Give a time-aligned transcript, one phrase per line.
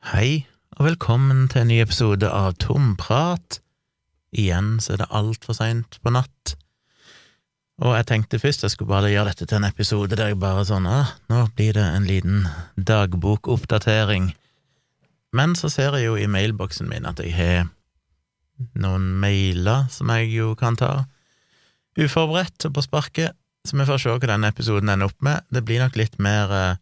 [0.00, 0.46] Hei,
[0.78, 3.58] og velkommen til en ny episode av Tomprat.
[4.32, 6.54] Igjen så er det altfor seint på natt.
[7.84, 10.62] Og jeg tenkte først jeg skulle bare gjøre dette til en episode der jeg bare
[10.64, 12.46] sånn ah, nå blir det en liten
[12.80, 14.30] dagbokoppdatering.
[15.36, 17.68] Men så ser jeg jo i mailboksen min at jeg har
[18.80, 20.94] noen mailer som jeg jo kan ta
[22.00, 23.36] uforberedt og på sparket,
[23.68, 25.44] så vi får se hva denne episoden ender opp med.
[25.52, 26.80] Det blir nok litt mer eh,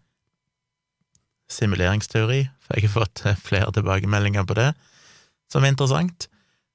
[1.50, 4.72] simuleringsteori, for jeg har fått eh, flere tilbakemeldinger på det,
[5.52, 6.28] som er interessant.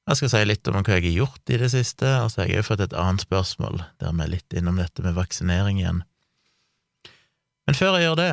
[0.10, 2.50] Jeg skal si litt om hva jeg har gjort i det siste, og så har
[2.50, 6.02] jeg jo fått et annet spørsmål, der vi er litt innom dette med vaksinering igjen.
[7.64, 8.32] Men før jeg gjør det,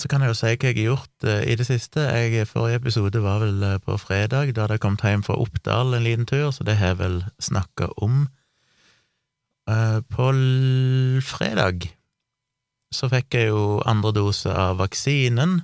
[0.00, 2.04] så kan jeg jo si hva jeg har gjort eh, i det siste.
[2.04, 5.96] Jeg, Forrige episode var vel eh, på fredag, da hadde jeg kommet hjem fra Oppdal
[5.96, 8.28] en liten tur, så det har jeg vel snakka om.
[10.10, 10.24] På
[11.22, 11.84] fredag
[12.90, 15.60] så fikk jeg jo andre dose av vaksinen,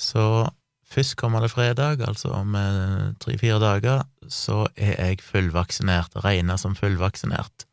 [0.00, 0.50] så
[0.94, 7.66] først det fredag, altså om eh, tre-fire dager, så er jeg fullvaksinert, regna som fullvaksinert,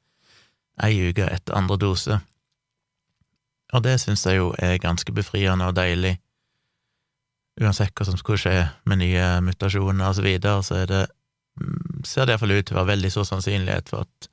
[0.83, 2.19] ei uke etter andre dose.
[3.73, 6.17] Og det syns jeg jo er ganske befriende og deilig.
[7.61, 11.05] Uansett hva som skulle skje med nye mutasjoner og så videre, så det,
[11.59, 14.29] mm, ser det iallfall ut til å være veldig stor sannsynlighet for at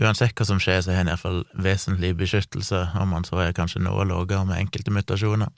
[0.00, 3.82] uansett hva som skjer, så har en iallfall vesentlig beskyttelse, om man så er kanskje
[3.84, 5.52] noe lavere med enkelte mutasjoner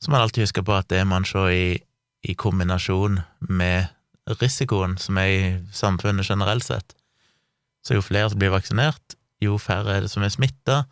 [0.00, 1.66] så må man alltid huske på at det man se i,
[2.24, 3.90] i kombinasjon med
[4.40, 5.42] risikoen som er i
[5.74, 6.94] samfunnet generelt sett.
[7.84, 10.84] Så jo flere som blir vaksinert, jo færre er det som er smitta,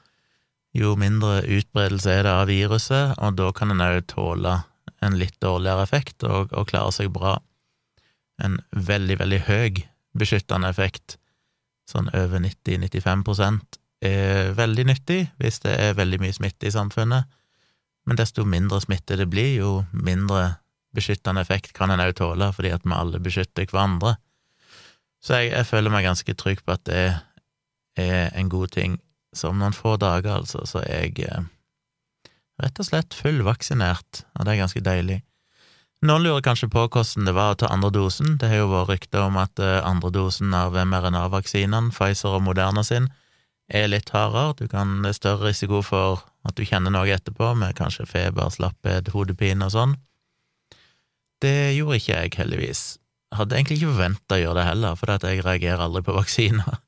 [0.77, 4.59] jo mindre utbredelse er det av viruset, og da kan en òg tåle
[5.05, 7.39] en litt dårligere effekt og, og klare seg bra.
[8.43, 9.83] En veldig, veldig høy
[10.19, 11.17] beskyttende effekt,
[11.89, 17.27] sånn over 90-95% er veldig nyttig hvis det er veldig mye smitte i samfunnet
[18.09, 20.57] men desto mindre smitte det blir, jo mindre
[20.97, 24.15] beskyttende effekt kan en òg tåle, fordi at vi alle beskytter hverandre.
[25.21, 27.05] Så jeg, jeg, føler meg ganske trygg på at det
[28.01, 28.97] er en god ting.
[29.37, 31.49] Så om noen få dager, altså, så er jeg eh,
[32.63, 35.21] rett og slett fullvaksinert, og det er ganske deilig.
[36.09, 38.37] Noen lurer kanskje på hvordan det var å ta andre dosen.
[38.39, 42.87] Det har jo vært rykter om at eh, andre dosen av mRNA-vaksinene, Pfizer og Moderna
[42.87, 43.11] sin,
[43.69, 44.55] er litt hardere.
[44.63, 49.13] Du kan, det større risiko for at du kjenner noe etterpå, med kanskje feber, slapphet,
[49.15, 49.95] hodepine og sånn.
[51.43, 52.83] Det gjorde ikke jeg, heldigvis.
[53.37, 56.81] Hadde egentlig ikke forventa å gjøre det heller, for jeg reagerer aldri på vaksiner.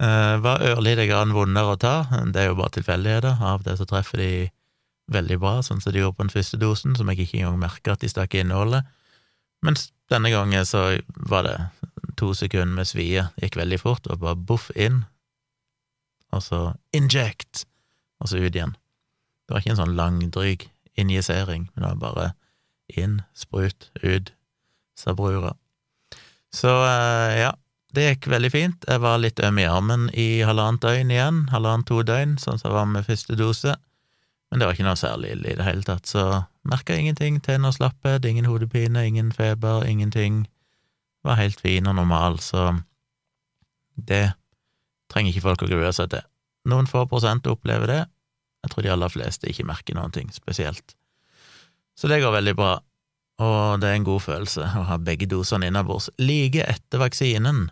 [0.00, 1.94] Uh, var ørlite grann vondere å ta,
[2.32, 3.42] det er jo bare tilfeldigheter.
[3.44, 4.30] Av det så treffer de
[5.12, 7.96] veldig bra, sånn som de gjorde på den første dosen, som jeg ikke engang merka
[7.96, 8.86] at de stakk innholdet.
[9.66, 10.86] Mens denne gangen så
[11.28, 11.56] var det
[12.20, 15.02] to sekunder med svie, gikk veldig fort, og bare boff inn,
[16.30, 16.60] og så
[16.96, 17.66] inject,
[18.20, 18.76] og så ut igjen.
[19.46, 20.68] Det var ikke en sånn langdryg
[21.00, 22.28] injisering, men det var bare
[23.00, 24.32] inn, sprut, ut,
[24.98, 25.54] sa brura.
[26.54, 27.52] Så eh, ja,
[27.94, 28.86] det gikk veldig fint.
[28.86, 32.76] Jeg var litt øm i armen i halvannet døgn igjen, halvannet-to døgn, sånn som jeg
[32.76, 33.76] var med første dose,
[34.50, 36.24] men det var ikke noe særlig ille i det hele tatt, så
[36.66, 40.44] merka ingenting, tenner slapphet, ingen hodepine, ingen feber, ingenting.
[41.26, 42.72] Var helt fin og normal, så
[43.94, 44.32] det
[45.12, 46.26] trenger ikke folk å grue seg til.
[46.68, 48.00] Noen få prosent opplever det.
[48.64, 50.94] Jeg tror de aller fleste ikke merker noen ting spesielt.
[51.96, 52.74] Så det går veldig bra,
[53.40, 57.68] og det er en god følelse å ha begge dosene innabords like etter vaksinen.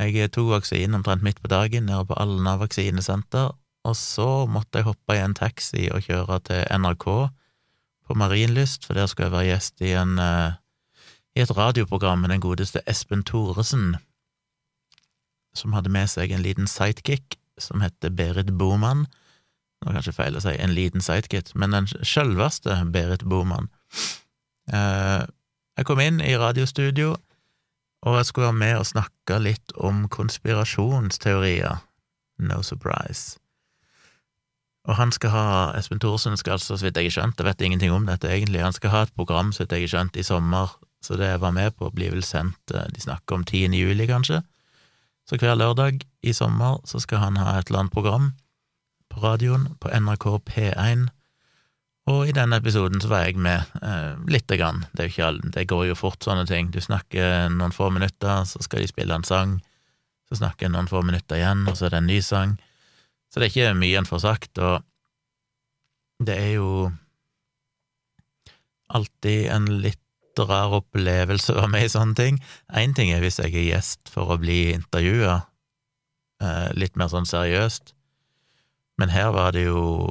[0.00, 3.52] Jeg tok vaksinen omtrent midt på dagen nede på Alna vaksinesenter,
[3.84, 7.06] og så måtte jeg hoppe i en taxi og kjøre til NRK
[8.06, 10.56] på Marienlyst, for der skulle jeg være gjest i, en, uh,
[11.36, 13.96] i et radioprogram med den godeste Espen Thoresen,
[15.56, 19.06] som hadde med seg en liten sidekick som heter Berit Boman.
[19.80, 23.70] Det var kanskje feil å si en liten sidekick, men den sjølveste Berit Boman.
[24.72, 25.22] Eh,
[25.78, 27.14] jeg kom inn i radiostudio,
[28.04, 31.80] og jeg skulle være med og snakke litt om konspirasjonsteorier.
[32.40, 33.38] No surprise.
[34.88, 37.64] Og han skal ha, Espen Thorsen skal altså, så vidt jeg har skjønt, jeg vet
[37.66, 40.24] ingenting om dette egentlig, han skal ha et program, så vidt jeg har skjønt, i
[40.24, 40.72] sommer,
[41.04, 43.76] så det jeg var med på, blir vel sendt, eh, de snakker om 10.
[43.76, 44.40] juli, kanskje.
[45.30, 48.32] Så hver lørdag i sommer så skal han ha et eller annet program
[49.10, 51.04] på radioen, på NRK P1,
[52.10, 54.82] og i denne episoden så var jeg med eh, lite grann.
[54.90, 56.72] Det, ikke, det, går jo fort, sånne ting.
[56.74, 59.60] Du snakker noen få minutter, så skal de spille en sang,
[60.26, 62.56] så snakker en noen få minutter igjen, og så er det en ny sang.
[63.30, 64.82] Så det er ikke mye en får sagt, og
[66.26, 66.90] det er jo
[68.90, 69.99] alltid en litt
[70.38, 72.40] rar opplevelse å være med i sånne ting.
[72.76, 75.42] Én ting er hvis jeg er gjest for å bli intervjua,
[76.42, 77.94] eh, litt mer sånn seriøst,
[79.00, 80.08] men her var det jo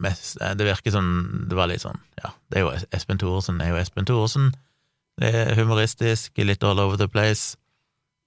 [0.00, 3.72] mest Det virker som det var litt sånn Ja, det er jo Espen Thoresen, er
[3.72, 4.52] jo Espen Thoresen.
[5.20, 7.56] Det er humoristisk, litt all over the place.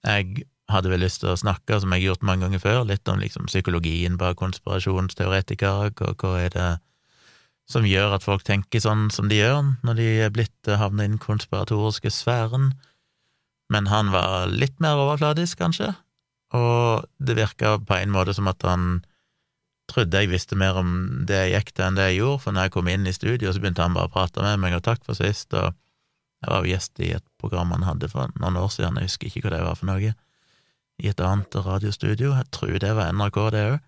[0.06, 3.08] Jeg hadde vel lyst til å snakke, som jeg har gjort mange ganger før, litt
[3.10, 6.68] om liksom psykologien bak konspirasjonsteoretikere, og hva er det
[7.70, 11.04] som gjør at folk tenker sånn som de gjør når de er blitt havna havnet
[11.06, 12.72] i den konspiratoriske sfæren.
[13.72, 15.94] Men han var litt mer overfladisk, kanskje,
[16.54, 19.00] og det virka på en måte som at han
[19.90, 22.68] trodde jeg visste mer om det jeg gikk til, enn det jeg gjorde, for når
[22.68, 25.02] jeg kom inn i studio, så begynte han bare å prate med meg, og takk
[25.04, 25.72] for sist, og
[26.44, 29.28] jeg var jo gjest i et program han hadde for noen år siden, jeg husker
[29.30, 30.14] ikke hva det var for noe,
[31.02, 33.82] i et annet radiostudio, jeg tror det var NRK, det òg.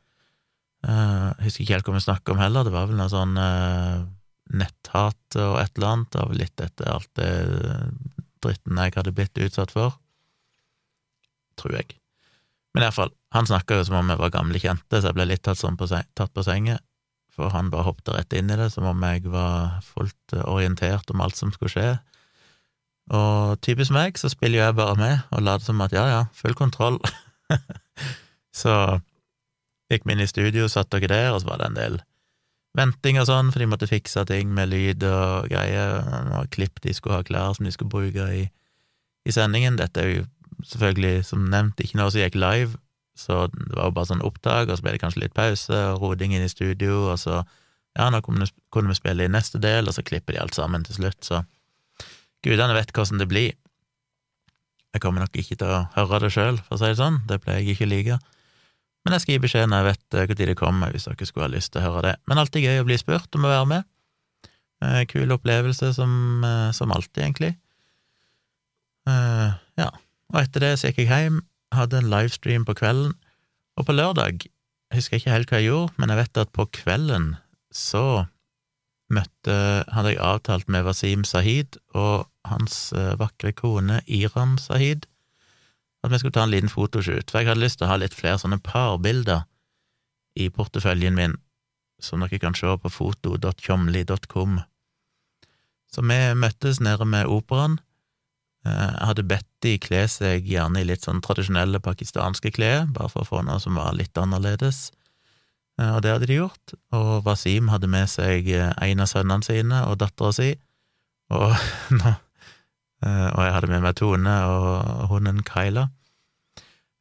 [0.86, 3.34] Uh, jeg husker ikke helt hva vi snakket om heller, det var vel noe sånn
[3.34, 4.06] uh,
[4.54, 7.30] netthat og et eller annet, av litt etter alt det
[8.44, 9.96] dritten jeg hadde blitt utsatt for.
[11.58, 11.96] Tror jeg.
[12.76, 15.42] Men iallfall, han snakka jo som om vi var gamle kjente, så jeg ble litt
[15.46, 16.76] tatt, sånn på, tatt på senga,
[17.32, 21.24] for han bare hoppet rett inn i det, som om jeg var fullt orientert om
[21.24, 21.88] alt som skulle skje.
[23.16, 26.22] Og typisk meg, så spiller jo jeg bare med og later som at ja, ja,
[26.34, 26.98] full kontroll.
[28.60, 28.72] så
[29.92, 31.98] Gikk vi inn i studio, satt dere der, og så var det en del
[32.76, 36.02] venting og sånn, for de måtte fikse ting med lyd og greier,
[36.36, 38.42] og klipp de skulle ha klær som de skulle bruke i,
[39.26, 39.78] i sendingen.
[39.80, 40.24] Dette er jo
[40.66, 42.76] selvfølgelig, som nevnt, ikke noe som gikk live,
[43.16, 46.02] så det var jo bare sånn opptak, og så ble det kanskje litt pause og
[46.02, 47.40] roding inn i studio, og så
[47.96, 50.98] ja, nå kunne, vi spille i neste del, og så klipper de alt sammen til
[50.98, 51.40] slutt, så
[52.44, 53.54] gudene vet hvordan det blir.
[54.92, 57.40] Jeg kommer nok ikke til å høre det sjøl, for å si det sånn, det
[57.44, 58.18] pleier jeg ikke å like.
[59.06, 61.46] Men jeg skal gi beskjed når jeg vet når eh, det kommer, hvis dere skulle
[61.46, 62.14] ha lyst til å høre det.
[62.26, 63.86] Men alltid gøy å bli spurt om å være med.
[64.82, 66.10] Eh, kul opplevelse som,
[66.42, 67.54] eh, som alltid, egentlig.
[69.06, 69.90] ja.
[70.34, 71.36] Og etter det så gikk jeg hjem,
[71.70, 73.12] hadde en livestream på kvelden,
[73.78, 76.66] og på lørdag jeg husker ikke helt hva jeg gjorde, men jeg vet at på
[76.74, 77.28] kvelden
[77.70, 78.26] så
[79.06, 79.54] møtte
[79.94, 85.06] Hadde jeg avtalt med Wasim Sahid og hans vakre kone Iram Sahid
[86.04, 88.14] at vi skulle ta en liten fotoshoot, for jeg hadde lyst til å ha litt
[88.14, 89.46] flere sånne parbilder
[90.36, 91.36] i porteføljen min,
[92.02, 94.60] som dere kan se på foto.tjomli.com.
[95.92, 97.78] Så vi møttes nede med operaen.
[98.66, 103.10] Eh, jeg hadde bedt de kle seg gjerne i litt sånn tradisjonelle pakistanske klær, bare
[103.12, 104.90] for å få noe som var litt annerledes,
[105.80, 106.76] eh, og det hadde de gjort.
[106.96, 110.52] Og Wasim hadde med seg eh, en av sønnene sine og dattera si,
[111.32, 111.56] og,
[113.06, 115.86] og jeg hadde med meg Tone og hunden Kyla.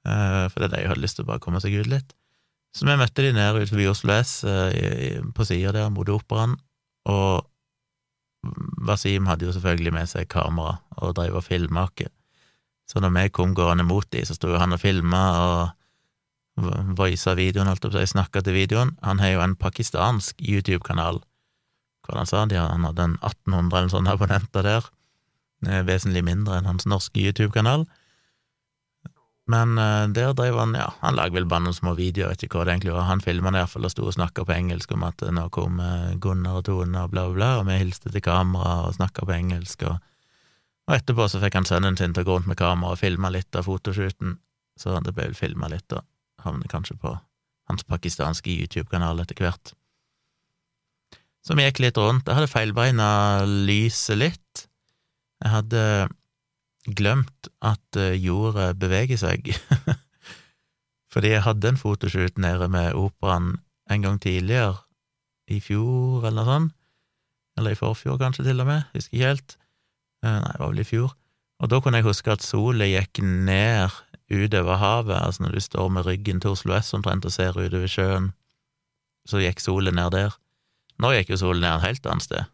[0.05, 2.13] Eh, for det er det jeg hadde lyst til å bare komme seg ut litt.
[2.75, 6.57] Så vi møtte de nede utenfor Oslo S, eh, på sida der mot Operaen,
[7.09, 7.45] og
[8.85, 12.11] Wasim hadde jo selvfølgelig med seg kamera og drev og filma oss.
[12.85, 15.71] Så når vi kom gående mot de, så sto jo han og filma og
[16.95, 18.93] voisa videoen, holdt opp, så jeg snakka til videoen.
[19.01, 21.17] Han har jo en pakistansk YouTube-kanal.
[22.05, 22.59] Hva han sa de?
[22.61, 24.85] Han hadde en 1800 eller sånne abonnenter der.
[25.65, 27.85] Eh, vesentlig mindre enn hans norske YouTube-kanal.
[29.49, 32.57] Men uh, der drev han, ja, han lager vel bare noen små videoer, vet ikke
[32.57, 33.05] hva det egentlig var.
[33.11, 36.15] Han filma det iallfall og sto og snakka på engelsk om at nå kom uh,
[36.21, 39.35] Gunnar og Tone og bla, bla, bla, og vi hilste til kamera og snakka på
[39.37, 40.01] engelsk, og,
[40.87, 43.29] og, etterpå så fikk han sønnen sin til å gå rundt med kamera og filme
[43.37, 44.39] litt av fotoshooten,
[44.81, 46.01] så det ble vel filma litt, og
[46.41, 47.13] havner kanskje på
[47.69, 49.75] hans pakistanske YouTube-kanal etter hvert.
[51.45, 52.25] Så vi gikk litt rundt.
[52.25, 53.09] Jeg hadde feilbeina
[53.45, 54.65] lyset litt.
[55.43, 55.83] Jeg hadde
[56.85, 59.51] glemt at jordet jorda beveger seg.
[61.13, 63.55] Fordi jeg hadde en fotoshoot nede med operaen
[63.91, 64.81] en gang tidligere,
[65.47, 66.73] i fjor eller noe sånt,
[67.55, 69.55] eller i forfjor kanskje til og med, husker ikke helt.
[70.25, 71.13] Eh, nei, det var vel i fjor.
[71.63, 73.93] Og da kunne jeg huske at sola gikk ned
[74.33, 77.87] utover havet, altså når du står med ryggen til Oslo S omtrent og ser utover
[77.87, 78.31] sjøen,
[79.29, 80.35] så gikk sola ned der.
[80.99, 82.51] Nå gikk jo solen ned et helt annet sted,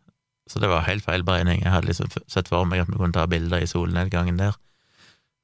[0.52, 1.64] så det var helt feil beregning.
[1.64, 4.58] Jeg hadde liksom sett for meg at vi kunne ta bilder i solnedgangen der.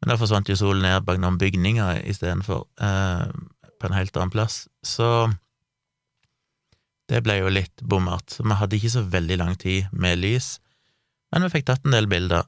[0.02, 3.30] Men da forsvant jo solen ned bak noen bygninger istedenfor, eh,
[3.78, 4.66] på en helt annen plass.
[4.86, 5.08] Så
[7.08, 8.36] det ble jo litt bommert.
[8.42, 10.58] Vi hadde ikke så veldig lang tid med lys,
[11.32, 12.46] men vi fikk tatt en del bilder,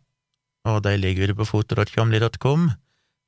[0.67, 2.69] og de ligger ute på foto.comly.com.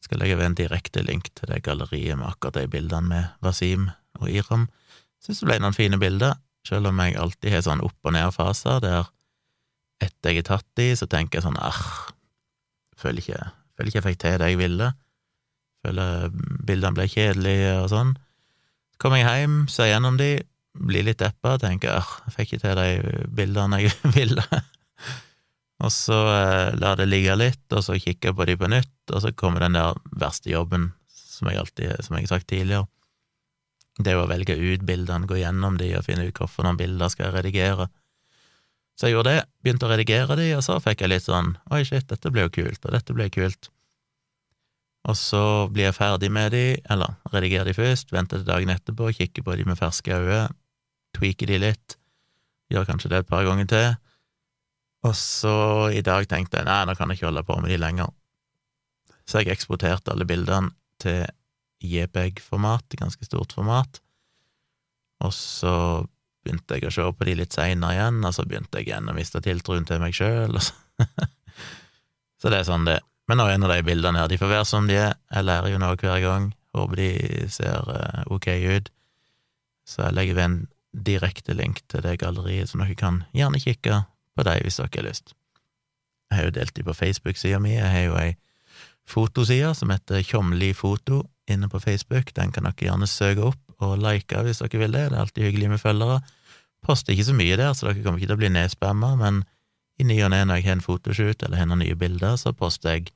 [0.02, 3.90] Skal legge ved en direkte link til det galleriet med akkurat de bildene med Wasim
[4.20, 4.68] og Iram.
[5.22, 8.82] Syns det ble noen fine bilder, selv om jeg alltid har sånn opp- og ned-faser
[8.84, 9.10] der
[10.01, 11.81] etter jeg har tatt de, så tenker jeg sånn arr,
[13.00, 13.39] føler ikke,
[13.75, 14.91] føler ikke jeg fikk til det jeg ville.
[15.81, 16.29] Føler
[16.67, 18.13] bildene ble kjedelige og sånn.
[18.93, 20.31] Så kommer jeg hjem, ser gjennom de,
[20.77, 24.46] blir litt deppa, tenker arr, jeg fikk ikke til de bildene jeg ville.
[25.81, 28.98] og så eh, lar det ligge litt, og så kikker jeg på de på nytt,
[29.12, 32.88] og så kommer den der verste jobben, som jeg alltid, som jeg har sagt tidligere,
[34.00, 37.27] Det er å velge ut bildene, gå gjennom de og finne ut noen bilder skal
[37.27, 37.89] jeg redigere.
[39.00, 41.83] Så jeg gjorde det, begynte å redigere de, og så fikk jeg litt sånn oi,
[41.88, 43.71] shit, dette ble jo kult, og dette ble kult.
[45.10, 45.43] Og så
[45.74, 49.57] blir jeg ferdig med de, eller redigerer de først, venter til dagen etterpå, kikker på
[49.57, 50.43] de med ferske øyne,
[51.17, 51.98] tweaker de litt,
[52.71, 53.89] gjør kanskje det et par ganger til,
[55.07, 57.79] og så i dag tenkte jeg nei, nå kan jeg ikke holde på med de
[57.81, 58.12] lenger.
[59.25, 61.25] Så jeg eksporterte alle bildene til
[61.81, 64.01] JPEG-format, ganske stort format,
[65.25, 65.74] og så
[66.43, 69.15] begynte jeg å se på de litt seinere igjen, og så begynte jeg igjen å
[69.17, 70.74] miste tiltroen til meg sjøl, så.
[72.41, 74.50] så det er sånn det Men nå er en av de bildene her, de får
[74.51, 77.12] være som de er, jeg lærer jo noe hver gang, håper de
[77.53, 78.89] ser uh, ok ut,
[79.88, 80.57] så jeg legger ved en
[80.91, 84.01] direkte link til det galleriet, så dere kan gjerne kikke
[84.36, 85.36] på dem hvis dere har lyst.
[86.31, 88.33] Jeg har jo delt de på Facebook-sida mi, jeg har jo ei
[89.07, 93.98] fotoside som heter Tjomli foto inne på Facebook, den kan dere gjerne søke opp og
[94.02, 96.20] like hvis dere vil det, det er alltid hyggelig med følgere.
[96.82, 99.44] Poster ikke så mye der, så dere kommer ikke til å bli nedspamma, men
[100.02, 102.54] i ny og ne når jeg har en fotoshoot eller har noen nye bilder, så
[102.58, 103.12] poster jeg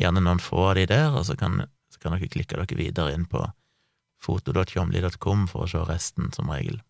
[0.00, 3.14] gjerne noen få av de der, og så kan, så kan dere klikke dere videre
[3.14, 3.44] inn på
[4.24, 6.80] foto.tjomli.com for å se resten, som regel.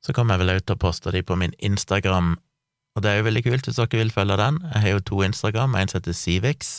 [0.00, 2.38] Så kommer jeg vel ut og poster de på min Instagram,
[2.96, 4.62] og det er jo veldig kult hvis dere vil følge den.
[4.72, 6.78] Jeg har jo to Instagram, en som heter Civix,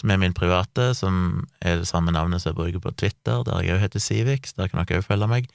[0.00, 3.62] som er min private, som er det samme navnet som jeg bruker på Twitter, der
[3.64, 5.48] jeg òg heter Civix, der kan dere òg følge meg.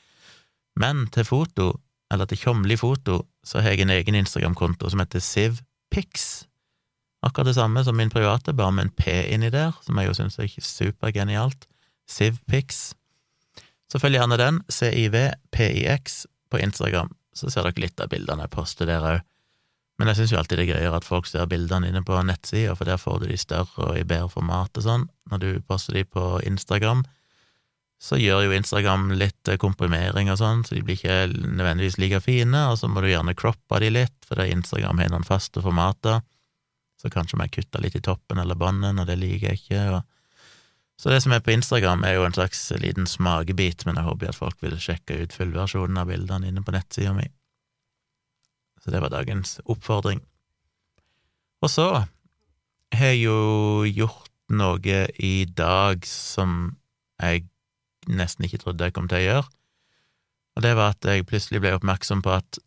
[0.79, 1.74] Men til foto,
[2.12, 6.45] eller til Tjomli foto, så har jeg en egen Instagram-konto som heter Sivpix.
[7.21, 10.17] Akkurat det samme som min private, bare med en P inni der, som jeg jo
[10.17, 11.67] syns er supergenialt.
[12.10, 12.95] Sivpix.
[13.91, 18.88] Så følg gjerne den, CIVPIX, på Instagram, så ser dere litt av bildene jeg poster
[18.88, 19.19] der òg.
[20.01, 22.74] Men jeg syns jo alltid det er gøyere at folk ser bildene inne på nettsida,
[22.74, 25.03] for der får du de større og i bedre format og sånn.
[25.29, 27.03] Når du poster de på Instagram,
[28.01, 32.63] så gjør jo Instagram litt komprimering og sånn, så de blir ikke nødvendigvis like fine,
[32.72, 36.24] og så må du gjerne croppe de litt, fordi Instagram har noen faste formater,
[36.98, 39.84] så kanskje må jeg kutte litt i toppen eller bånden, og det liker jeg ikke.
[40.00, 40.01] og
[41.01, 44.34] så det som er på Instagram, er jo en slags liten smakebit, men jeg håper
[44.34, 47.25] at folk vil sjekke ut fullversjonen av bildene inne på nettsida mi.
[48.81, 50.21] Så det var dagens oppfordring.
[51.61, 51.88] Og så
[52.91, 56.75] har jeg jo gjort noe i dag som
[57.21, 57.45] jeg
[58.09, 59.50] nesten ikke trodde jeg kom til å gjøre,
[60.57, 62.57] og det var at jeg plutselig ble oppmerksom på at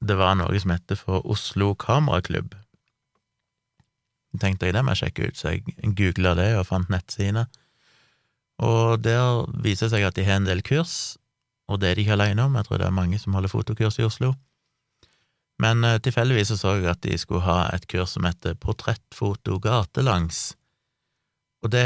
[0.00, 2.54] det var noe som heter for Oslo Kameraklubb
[4.40, 7.46] tenkte jeg det må jeg sjekke ut, så jeg googla det og fant nettsidene.
[8.64, 11.16] Og der viser det seg at de har en del kurs,
[11.70, 13.98] og det er de ikke alene om, jeg tror det er mange som holder fotokurs
[13.98, 14.34] i Oslo.
[15.62, 19.60] Men uh, tilfeldigvis så, så jeg at de skulle ha et kurs som heter Portrettfoto
[19.62, 20.52] gatelangs,
[21.64, 21.84] og det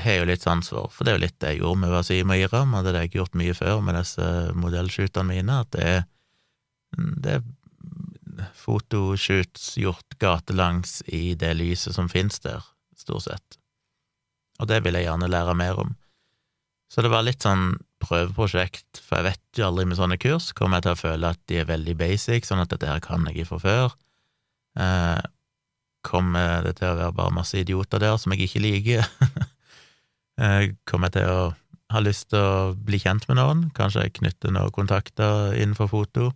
[0.00, 1.92] har jeg jo litt sans for, for det er jo litt det jeg gjorde med
[1.92, 5.72] Wasim og Iram, og det har jeg gjort mye før med disse modellshootene mine, at
[5.76, 6.04] det er,
[7.20, 12.64] det er fotoshoots gjort gatelangs i det lyset som finnes der,
[12.96, 13.58] stort sett.
[14.60, 15.94] Og det vil jeg gjerne lære mer om.
[16.90, 20.78] Så det var litt sånn prøveprosjekt, for jeg vet jo aldri med sånne kurs, kommer
[20.78, 23.48] jeg til å føle at de er veldig basic, sånn at dette her kan jeg
[23.48, 23.96] fra før.
[24.80, 25.22] Eh,
[26.06, 29.08] kommer det til å være bare masse idioter der som jeg ikke liker?
[30.42, 31.48] eh, kommer jeg til å
[31.90, 36.30] ha lyst til å bli kjent med noen, kanskje knytte noen kontakter innenfor foto?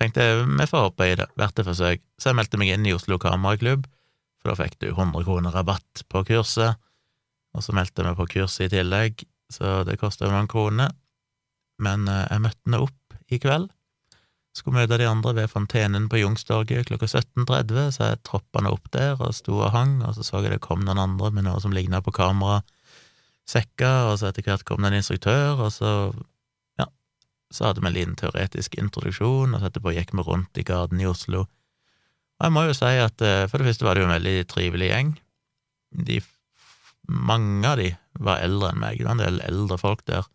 [0.00, 2.88] tenkte jeg vi får håpe i det, verdt et forsøk, så jeg meldte meg inn
[2.88, 3.86] i Oslo Kameraklubb,
[4.42, 6.80] for da fikk du 100 kroner rabatt på kurset,
[7.54, 9.24] og så meldte jeg meg på kurset i tillegg,
[9.54, 10.92] så det koster noen kroner,
[11.82, 13.70] men eh, jeg møtte henne opp i kveld,
[14.54, 18.86] skulle møte de andre ved Fontenen på Youngstorget klokka 17.30, så jeg troppa henne opp
[18.94, 21.58] der og sto og hang, og så så jeg det kom noen andre med noe
[21.62, 25.90] som ligna på kamerasekker, og så etter hvert kom det en instruktør, og så
[27.54, 31.02] så hadde vi en liten teoretisk introduksjon, og så etterpå gikk vi rundt i gaten
[31.02, 31.44] i Oslo.
[32.34, 34.46] Og jeg må jo si at eh, for det første var det jo en veldig
[34.50, 35.12] trivelig gjeng.
[36.08, 36.18] De,
[37.08, 37.90] mange av de
[38.24, 40.26] var eldre enn meg, det var en del eldre folk der,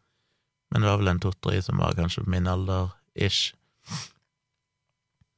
[0.70, 3.56] men det var vel en to-tre som var kanskje min alder, ish.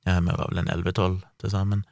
[0.05, 1.85] Ja, vi var vel en elleve-tolv til sammen.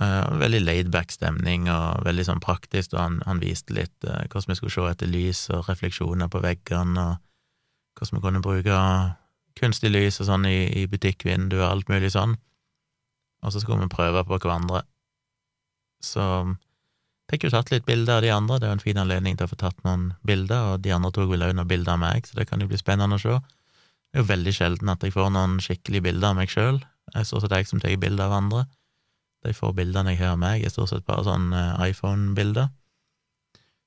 [0.00, 4.52] Uh, veldig laidback stemning, og veldig sånn praktisk, og han, han viste litt uh, hvordan
[4.52, 8.80] vi skulle se etter lys og refleksjoner på veggene, og hvordan vi kunne bruke
[9.56, 12.36] kunstig lys og sånn i, i butikkvinduer og alt mulig sånn,
[13.44, 14.82] og så skulle vi prøve på hverandre.
[16.04, 16.26] Så
[17.30, 19.48] fikk jo tatt litt bilder av de andre, det er jo en fin anledning til
[19.48, 22.26] å få tatt noen bilder, og de andre tok vel også noen bilder av meg,
[22.28, 23.38] så det kan jo bli spennende å se.
[23.40, 26.80] Det er jo veldig sjelden at jeg får noen skikkelige bilder av meg sjøl,
[27.12, 28.64] det er stort sett jeg som tar bilder av andre.
[29.46, 32.70] De få bildene jeg har av meg, er stort sett bare sånn eh, iPhone-bilder.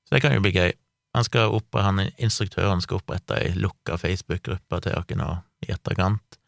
[0.08, 0.72] Så det kan jo bli gøy.
[1.16, 5.30] Han skal opp, han instruktøren skal opprette ei lukka Facebook-gruppe til oss nå
[5.66, 6.39] i etterkant,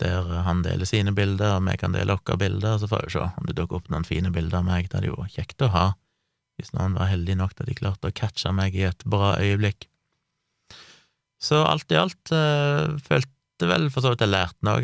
[0.00, 3.26] der han deler sine bilder, og vi kan dele våre bilder, så får vi se
[3.26, 4.88] om det dukker opp noen fine bilder av meg.
[4.88, 5.86] Det hadde jo kjekt å ha,
[6.58, 9.34] hvis noen var heldig nok til at de klarte å catche meg i et bra
[9.40, 9.86] øyeblikk.
[11.40, 14.80] Så alt i alt øh, følte vel for så vidt jeg lærte noe.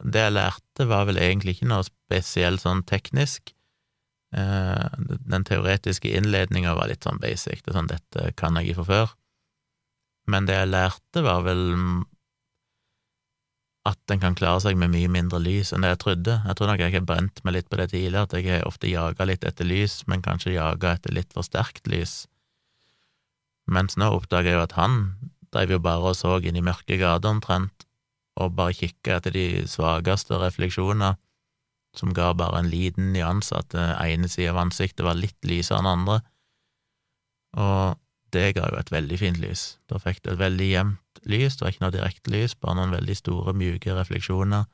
[0.00, 3.52] Det jeg lærte, var vel egentlig ikke noe spesielt sånn teknisk.
[4.34, 4.86] Eh,
[5.28, 9.12] den teoretiske innledninga var litt sånn basic, det er sånn 'dette kan jeg fra før',
[10.26, 11.62] men det jeg lærte, var vel
[13.84, 16.38] at en kan klare seg med mye mindre lys enn det jeg trodde.
[16.46, 18.88] Jeg tror nok jeg har brent meg litt på det tidligere, at jeg har ofte
[18.88, 22.24] jaga litt etter lys, men kanskje jaga etter litt for sterkt lys.
[23.68, 24.96] Mens nå oppdager jeg jo at han
[25.54, 27.86] drev jo bare og så inn i mørke gater omtrent,
[28.40, 31.20] og bare kikka etter de svakeste refleksjoner
[31.94, 35.78] som ga bare en liten nyanse, at den ene sida av ansiktet var litt lysere
[35.78, 36.18] enn andre,
[37.54, 38.00] og
[38.34, 39.76] det ga jo et veldig fint lys.
[39.86, 42.94] Da fikk du et veldig jevnt lys, det var ikke noe direkte lys, bare noen
[42.94, 44.64] veldig store, mjuke refleksjoner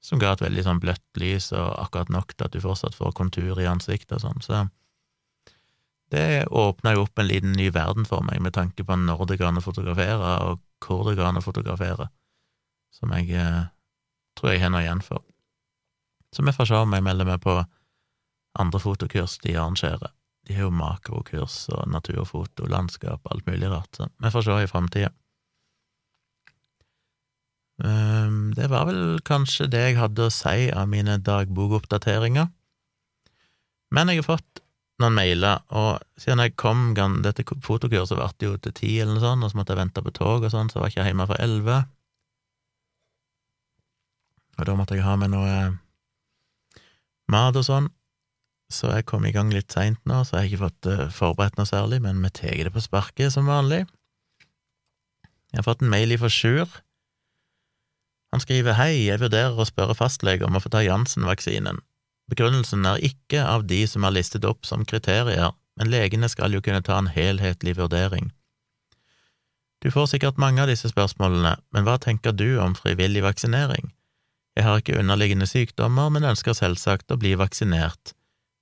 [0.00, 3.12] som ga et veldig sånn bløtt lys, og akkurat nok til at du fortsatt får
[3.18, 4.62] kontur i ansiktet og sånn, så
[6.10, 9.36] det åpna jo opp en liten ny verden for meg med tanke på når det
[9.38, 12.08] går an å fotografere, og hvor det går an å fotografere,
[12.90, 13.68] som jeg eh,
[14.38, 15.22] tror jeg har noe igjen for.
[16.34, 17.60] Så vi får se om jeg melder meg på
[18.58, 20.10] andre fotokurs de arrangerer.
[20.48, 24.70] De har jo makrokurs og naturfoto, landskap, alt mulig rart, så vi får se i
[24.70, 25.12] framtida.
[27.80, 32.50] Um, det var vel kanskje det jeg hadde å si av mine dagbokoppdateringer.
[33.90, 34.60] Men jeg har fått
[35.00, 36.90] noen mailer, og siden jeg kom
[37.24, 40.12] Dette fotokurset varte jo til ti eller noe sånt, og så måtte jeg vente på
[40.12, 41.78] tog og sånn, så var jeg ikke hjemme for elleve.
[44.60, 45.54] Og da måtte jeg ha med noe
[47.32, 47.88] mat og sånn,
[48.70, 51.56] så jeg kom i gang litt seint nå, så jeg har ikke fått uh, forberedt
[51.58, 53.86] noe særlig, men vi tar det på sparket som vanlig.
[55.50, 56.68] Jeg har fått en mail ifra Sjur.
[58.30, 61.80] Han skriver hei, jeg vurderer å spørre fastlege om å få ta Janssen-vaksinen.
[62.30, 66.62] Begrunnelsen er ikke av de som er listet opp som kriterier, men legene skal jo
[66.62, 68.30] kunne ta en helhetlig vurdering.
[69.82, 73.90] Du får sikkert mange av disse spørsmålene, men hva tenker du om frivillig vaksinering?
[74.58, 78.12] Jeg har ikke underliggende sykdommer, men ønsker selvsagt å bli vaksinert.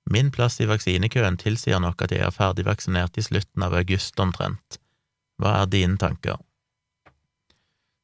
[0.09, 4.17] Min plass i vaksinekøen tilsier nok at jeg er ferdig vaksinert i slutten av august
[4.21, 4.79] omtrent.
[5.37, 6.39] Hva er dine tanker?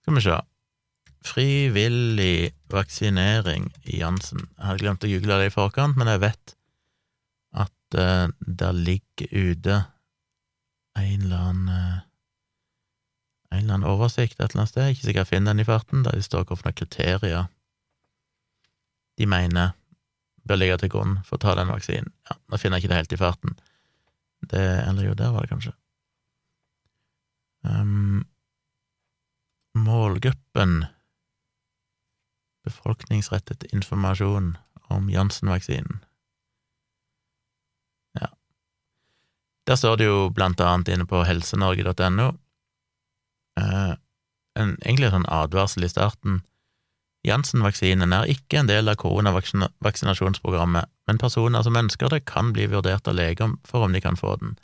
[0.04, 0.36] Skal vi se.
[1.26, 4.46] Frivillig vaksinering i Jansen.
[4.58, 6.56] Jeg hadde glemt å google det i forkant, men jeg vet
[7.66, 9.80] at uh, der ligger ute
[10.96, 12.04] en eller annen uh,
[13.56, 16.04] en eller annen oversikt et eller annet sted, ikke sikkert jeg finner den i farten,
[16.04, 17.48] der det står hvilke kriterier
[19.16, 19.74] de mener
[20.46, 22.12] bør ligge til grunn for å ta den vaksinen.
[22.30, 23.56] Ja, nå finner jeg ikke det helt i farten.
[24.46, 25.74] Det Eller jo, der var det kanskje.
[27.66, 28.26] Um,
[29.74, 30.84] målgruppen
[32.66, 34.56] Befolkningsrettet informasjon
[34.94, 36.02] om Janssen-vaksinen.
[38.20, 38.32] Ja.
[39.68, 42.28] Der står det jo blant annet inne på helsenorge.no
[43.60, 43.94] eh,
[44.56, 46.44] en, egentlig en sånn advarsel i starten
[47.26, 53.10] Janssen-vaksinen er ikke en del av koronavaksinasjonsprogrammet, men personer som ønsker det, kan bli vurdert
[53.10, 54.56] av lege for om de kan få den.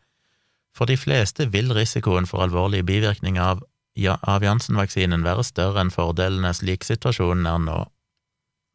[0.78, 3.64] For de fleste vil risikoen for alvorlige bivirkninger av,
[3.98, 7.80] av Janssen-vaksinen være større enn fordelene slik situasjonen er nå.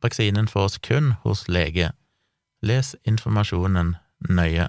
[0.05, 1.93] Vaksinen fås kun hos lege.
[2.63, 3.97] Les informasjonen
[4.29, 4.69] nøye.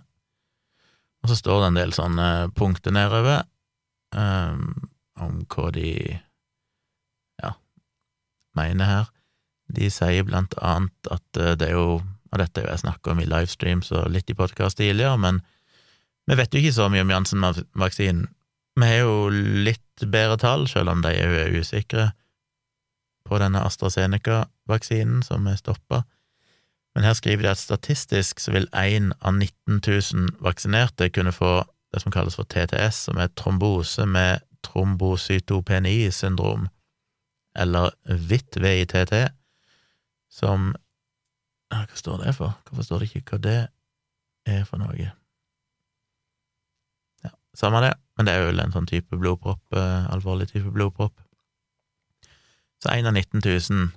[1.24, 3.44] Og så står det en del sånne punkter nedover
[4.16, 5.92] um, om hva de
[8.58, 9.10] mener her.
[9.68, 13.20] De sier blant annet at eh, det er jo Og dette har jeg snakket om
[13.24, 15.38] i livestreams og litt i podkast tidligere, men
[16.28, 18.26] vi vet jo ikke så mye om Janssen-vaksinen.
[18.78, 22.12] Vi har jo litt bedre tall, selv om de er usikre
[23.26, 26.04] på denne AstraZeneca-vaksinen som er stoppa.
[26.96, 31.66] Men her skriver de at statistisk så vil én av 19 000 vaksinerte kunne få
[31.94, 36.68] det som kalles for TTS, som er trombose med trombocytopeni-syndrom
[37.58, 39.14] eller VIT-VITT,
[40.30, 40.76] som
[41.68, 42.54] Hva står det for?
[42.70, 43.68] Hvorfor står det ikke hva det
[44.48, 45.12] er for noe?
[47.58, 51.16] Samme det, men det er jo en sånn type blodpropp, eh, alvorlig type blodpropp.
[52.84, 53.90] Så én av 19 000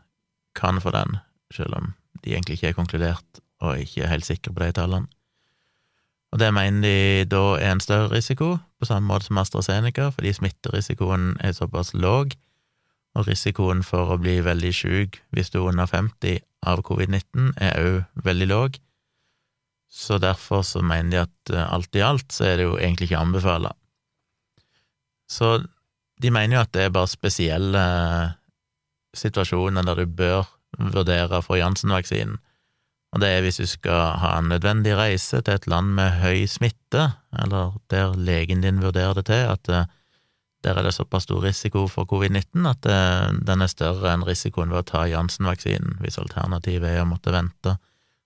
[0.57, 1.19] kan få den,
[1.53, 1.95] selv om
[2.25, 5.11] de egentlig ikke er konkludert og ikke er helt sikre på de tallene.
[6.31, 10.33] Og det mener de da er en større risiko, på samme måte som AstraZeneca, fordi
[10.33, 12.37] smitterisikoen er såpass låg
[13.19, 16.39] og risikoen for å bli veldig syk hvis du er under 50
[16.71, 18.79] av covid-19 er òg veldig låg,
[19.91, 23.11] så derfor så mener de at eh, alt i alt så er det jo egentlig
[23.11, 23.73] ikke anbefala.
[25.31, 25.59] Så
[26.21, 27.83] de mener jo at det er bare spesielle
[29.17, 30.47] situasjoner der du bør
[30.79, 32.39] vurdere for Janssen-vaksinen.
[33.11, 36.45] Og det er hvis du skal ha en nødvendig reise til et land med høy
[36.47, 37.09] smitte,
[37.43, 39.89] eller der legen din vurderer det til at eh,
[40.63, 44.71] der er det såpass stor risiko for covid-19 at eh, den er større enn risikoen
[44.71, 47.79] ved å ta Janssen-vaksinen, hvis alternativet er å måtte vente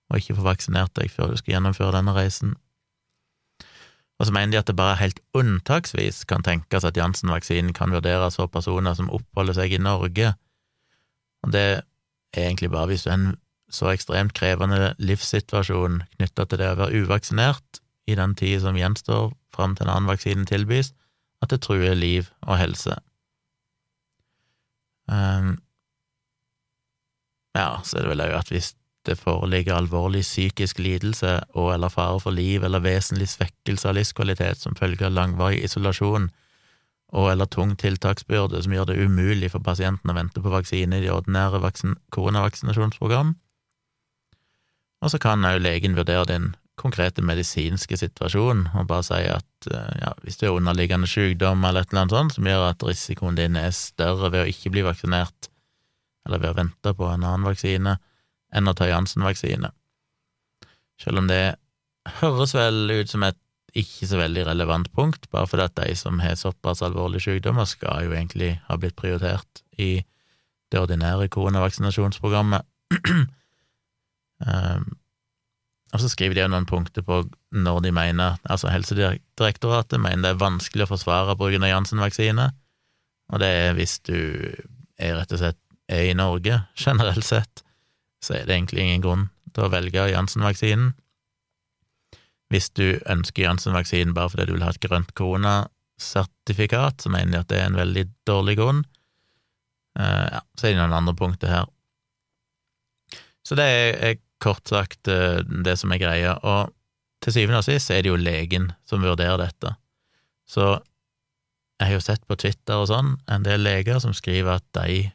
[0.09, 2.55] og ikke få vaksinert deg før du skal gjennomføre denne reisen.
[4.19, 8.37] Og så mener de at det bare helt unntaksvis kan tenkes at Janssen-vaksinen kan vurderes
[8.39, 10.33] for personer som oppholder seg i Norge,
[11.43, 11.65] og det
[12.33, 13.33] er egentlig bare hvis du er en
[13.75, 19.33] så ekstremt krevende livssituasjon knytta til det å være uvaksinert i den tid som gjenstår
[19.55, 20.93] fram til en annen vaksine tilbys,
[21.41, 22.95] at det truer liv og helse.
[25.09, 25.57] Um,
[27.57, 28.73] ja, så er det vel òg at hvis
[29.05, 34.61] det foreligger alvorlig psykisk lidelse og eller fare for liv eller vesentlig svekkelse av livskvalitet
[34.61, 36.29] som følge av langvarig isolasjon
[37.15, 41.05] og eller tung tiltaksbyrde som gjør det umulig for pasienten å vente på vaksine i
[41.05, 41.61] de ordinære
[42.11, 43.35] koronavaksinasjonsprogram,
[45.05, 49.93] og så kan òg legen vurdere din konkrete medisinske situasjon og bare si at eh,
[50.01, 53.37] ja, hvis du har underliggende sykdom eller et eller annet sånt som gjør at risikoen
[53.39, 55.49] din er større ved å ikke bli vaksinert,
[56.27, 57.95] eller ved å vente på en annen vaksine,
[58.55, 59.71] enn å ta Janssen-vaksine.
[61.01, 61.57] Selv om det
[62.21, 63.39] høres vel ut som et
[63.75, 68.05] ikke så veldig relevant punkt, bare fordi at de som har såpass alvorlige sykdommer, skal
[68.05, 70.05] jo egentlig ha blitt prioritert i
[70.71, 72.63] det ordinære koronavaksinasjonsprogrammet.
[74.45, 74.85] Um,
[75.93, 77.21] og så skriver de jo noen punkter på
[77.55, 82.49] når de mener, altså Helsedirektoratet mener det er vanskelig å forsvare bruken av Janssen-vaksine,
[83.33, 84.17] og det er hvis du
[84.95, 85.59] er rett og slett
[85.91, 87.64] er i Norge, generelt sett,
[88.25, 90.93] så er det egentlig ingen grunn til å velge Janssen-vaksinen.
[92.53, 97.41] Hvis du ønsker Janssen-vaksinen bare fordi du vil ha et grønt koronasertifikat, så mener de
[97.41, 98.83] at det er en veldig dårlig grunn.
[99.95, 101.71] Uh, ja, så er det noen andre punkter her.
[103.45, 106.73] Så det er, er kort sagt uh, det som er greia, og
[107.23, 109.73] til syvende og sist er det jo legen som vurderer dette.
[110.45, 110.75] Så
[111.79, 115.07] jeg har jo sett på Twitter og sånn en del leger som skriver at de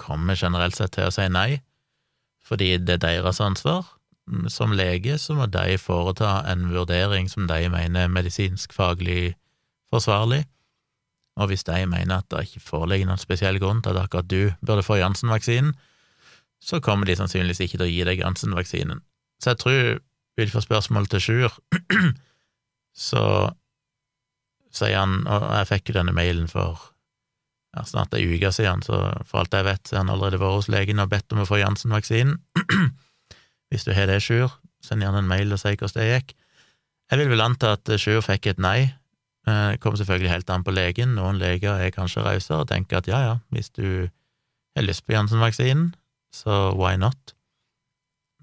[0.00, 1.60] kommer generelt sett til å si nei,
[2.44, 3.86] fordi det er deres ansvar.
[4.48, 9.34] Som lege så må de foreta en vurdering som de mener er medisinsk-faglig
[9.92, 10.44] forsvarlig,
[11.36, 14.54] og hvis de mener at det ikke foreligger noen spesiell grunn til at akkurat du
[14.64, 15.74] burde få Janssen-vaksinen,
[16.62, 19.02] så kommer de sannsynligvis ikke til å gi deg Janssen-vaksinen.
[19.42, 20.00] Så jeg tror,
[20.40, 21.58] ut fra spørsmålet til Sjur,
[23.08, 23.24] så
[24.74, 26.93] sier han, og jeg fikk jo denne mailen for
[27.74, 30.58] ja, snart ei uke siden, så for alt jeg vet, så har han allerede vært
[30.60, 32.38] hos legen og bedt om å få Janssen-vaksinen.
[33.72, 34.52] Hvis du har det, Sjur,
[34.84, 36.34] send gjerne en mail og si hvordan det gikk.
[37.10, 38.78] Jeg vil vel anta at Sjur fikk et nei.
[39.44, 41.16] Det eh, kommer selvfølgelig helt an på legen.
[41.18, 44.06] Noen leger er kanskje rausere og tenker at ja, ja, hvis du
[44.76, 45.92] har lyst på Janssen-vaksinen,
[46.34, 47.34] så why not?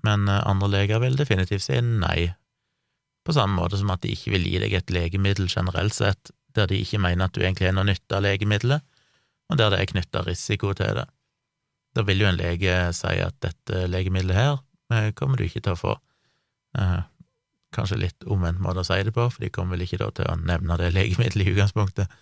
[0.06, 2.34] Men eh, andre leger vil definitivt si nei,
[3.26, 6.70] på samme måte som at de ikke vil gi deg et legemiddel generelt sett, der
[6.70, 8.84] de ikke mener at du egentlig har noe nytte av legemiddelet,
[9.52, 11.08] og der det er knytta risiko til det.
[11.96, 14.54] Da vil jo en lege si at dette legemiddelet her
[14.94, 15.98] eh, kommer du ikke til å få.
[16.80, 17.02] Eh,
[17.76, 20.40] kanskje litt omvendt måte å si det på, for de kommer vel ikke til å
[20.40, 22.18] nevne det legemiddelet i utgangspunktet.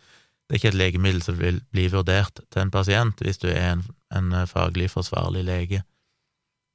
[0.50, 3.76] Det er ikke et legemiddel som vil bli vurdert til en pasient hvis du er
[3.76, 5.84] en en faglig forsvarlig lege.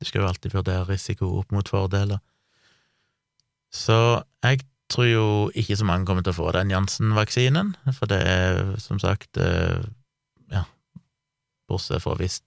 [0.00, 2.20] Du skal jo alltid vurdere risiko opp mot fordeler.
[3.74, 4.62] Så jeg
[4.92, 9.00] tror jo ikke så mange kommer til å få den Janssen-vaksinen, for det er som
[9.02, 9.82] sagt eh,
[11.70, 12.40] bortsett fra hvis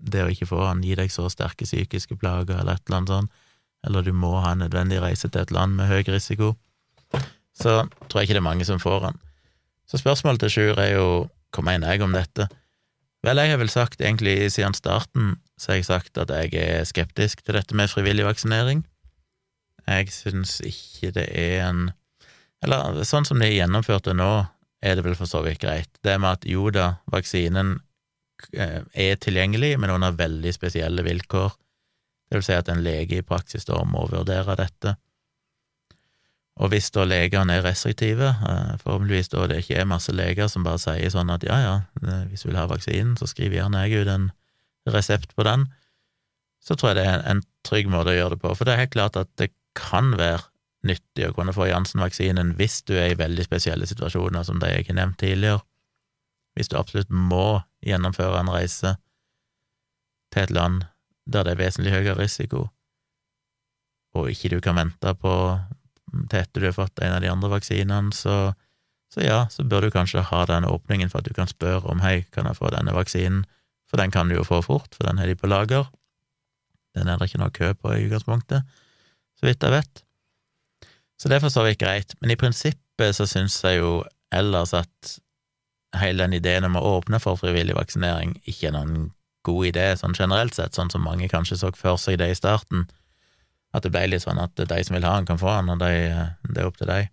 [0.00, 3.14] det å ikke få han gir deg så sterke psykiske plager eller et eller annet
[3.14, 3.42] sånt,
[3.86, 6.54] eller du må ha en nødvendig reise til et land med høy risiko,
[7.56, 9.20] så tror jeg ikke det er mange som får han.
[9.88, 11.06] Så spørsmålet til Sjur er jo
[11.50, 12.46] hva mener jeg om dette?
[13.26, 16.86] Vel, jeg har vel sagt egentlig siden starten, så har jeg sagt at jeg er
[16.88, 18.84] skeptisk til dette med frivillig vaksinering.
[19.88, 21.90] Jeg syns ikke det er en
[22.60, 24.44] Eller sånn som de er gjennomført det nå,
[24.84, 25.88] er det vel for så vidt greit.
[26.04, 27.78] Det med at jo da, vaksinen
[28.52, 31.52] er tilgjengelig, men under veldig spesielle vilkår.
[32.30, 34.94] Det vil si at en lege i praksis da må vurdere dette.
[36.60, 40.66] Og hvis da legene er restriktive, eh, forhåpentligvis da det ikke er masse leger som
[40.66, 41.76] bare sier sånn at ja, ja,
[42.28, 44.28] hvis du vil ha vaksinen, så skriver gjerne jeg ut en
[44.90, 45.68] resept på den,
[46.60, 48.52] så tror jeg det er en trygg måte å gjøre det på.
[48.58, 50.44] For det er helt klart at det kan være
[50.86, 54.88] nyttig å kunne få Janssen-vaksinen hvis du er i veldig spesielle situasjoner, som det jeg
[54.90, 55.64] har nevnt tidligere.
[56.60, 58.98] Hvis du absolutt må gjennomføre en reise
[60.28, 60.82] til et land
[61.24, 62.66] der det er vesentlig høyere risiko,
[64.12, 65.32] og ikke du kan vente på
[66.10, 68.52] til etter du har fått en av de andre vaksinene, så,
[69.14, 72.02] så ja, så bør du kanskje ha den åpningen for at du kan spørre om
[72.04, 73.46] hei, kan jeg få denne vaksinen,
[73.88, 75.88] for den kan du jo få fort, for den har de på lager.
[76.98, 78.66] Den er det ikke noe kø på i utgangspunktet,
[79.38, 80.04] så vidt jeg vet.
[81.16, 84.00] Så det er for så vidt greit, men i prinsippet så syns jeg jo
[84.34, 85.16] ellers at
[85.98, 89.10] hele den ideen om å åpne for frivillig vaksinering ikke er noen
[89.46, 92.86] god idé, sånn generelt sett, sånn som mange kanskje så for seg det i starten,
[93.72, 95.80] at det ble litt sånn at de som vil ha den, kan få den, og
[95.80, 95.94] de,
[96.50, 97.08] det er opp til dem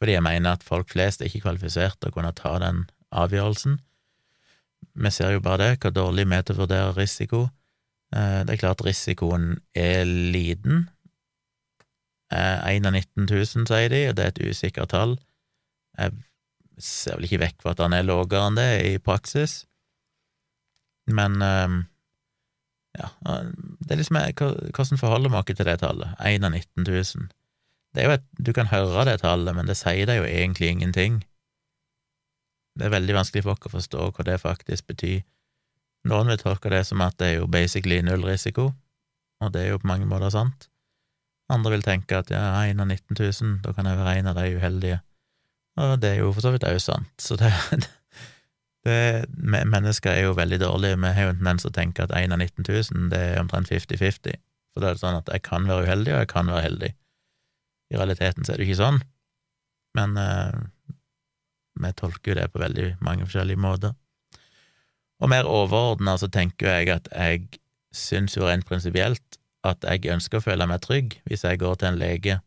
[0.00, 3.76] fordi jeg mener at folk flest er ikke kvalifisert til å kunne ta den avgjørelsen.
[4.96, 7.42] Vi ser jo bare det, hvor dårlig vi er til å vurdere risiko.
[8.16, 10.86] Eh, det er klart risikoen er liten.
[12.32, 15.16] 1 av 19 000, sier de, og det er et usikkert tall.
[15.98, 16.16] Jeg
[16.84, 19.62] ser vel ikke vekk fra at han er lavere enn det i praksis,
[21.10, 21.80] men eh,
[22.98, 26.14] ja, det er liksom Hvordan forholder man seg til det tallet?
[26.18, 27.28] 1 av 19 000.
[27.94, 30.70] Det er jo et, Du kan høre det tallet, men det sier deg jo egentlig
[30.70, 31.20] ingenting.
[32.78, 35.22] Det er veldig vanskelig for oss å forstå hva det faktisk betyr.
[36.08, 38.70] Noen vil tolke det som at det er jo basically null risiko,
[39.42, 40.68] og det er jo på mange måter sant.
[41.50, 44.38] Andre vil tenke at ja, 1 av 19 000, da kan jeg være en av
[44.38, 45.00] de uheldige.
[45.78, 47.52] Og det er jo for så vidt òg sant, så det,
[48.86, 48.98] det
[49.38, 52.34] Mennesker er jo veldig dårlige, vi har jo en tendens til å tenke at 1
[52.34, 54.40] av 19 000, det er omtrent 50-50,
[54.72, 56.92] for det er sånn at jeg kan være uheldig, og jeg kan være heldig.
[57.90, 59.00] I realiteten så er det ikke sånn,
[59.98, 60.60] men eh,
[61.80, 63.96] vi tolker jo det på veldig mange forskjellige måter.
[65.20, 67.60] Og mer overordna så tenker jeg at jeg
[67.94, 71.90] syns jo rent prinsipielt at jeg ønsker å føle meg trygg hvis jeg går til
[71.90, 72.38] en lege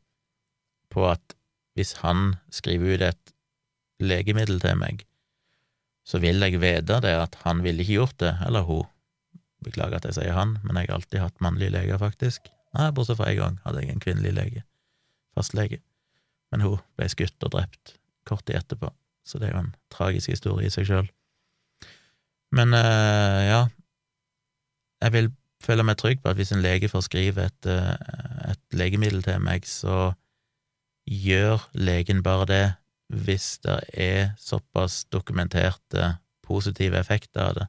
[0.94, 1.36] på at
[1.78, 3.34] hvis han skriver ut et
[4.04, 5.06] legemiddel til meg,
[6.04, 8.90] så vil jeg vite det at han ville ikke gjort det, eller hun.
[9.64, 12.50] Beklager at jeg sier han, men jeg har alltid hatt mannlige leger, faktisk.
[12.76, 14.64] Nei, bortsett fra en gang hadde jeg en kvinnelig lege
[15.34, 15.80] fastlege,
[16.52, 17.96] men hun ble skutt og drept
[18.28, 18.92] kort tid etterpå,
[19.26, 21.08] så det er jo en tragisk historie i seg sjøl.
[22.54, 23.62] Men øh, ja,
[25.02, 25.32] jeg vil
[25.64, 29.66] føle meg trygg på at hvis en lege forskriver et, uh, et legemiddel til meg,
[29.68, 30.12] så
[31.10, 32.66] gjør legen bare det
[33.14, 37.68] hvis det er såpass dokumenterte positive effekter av det,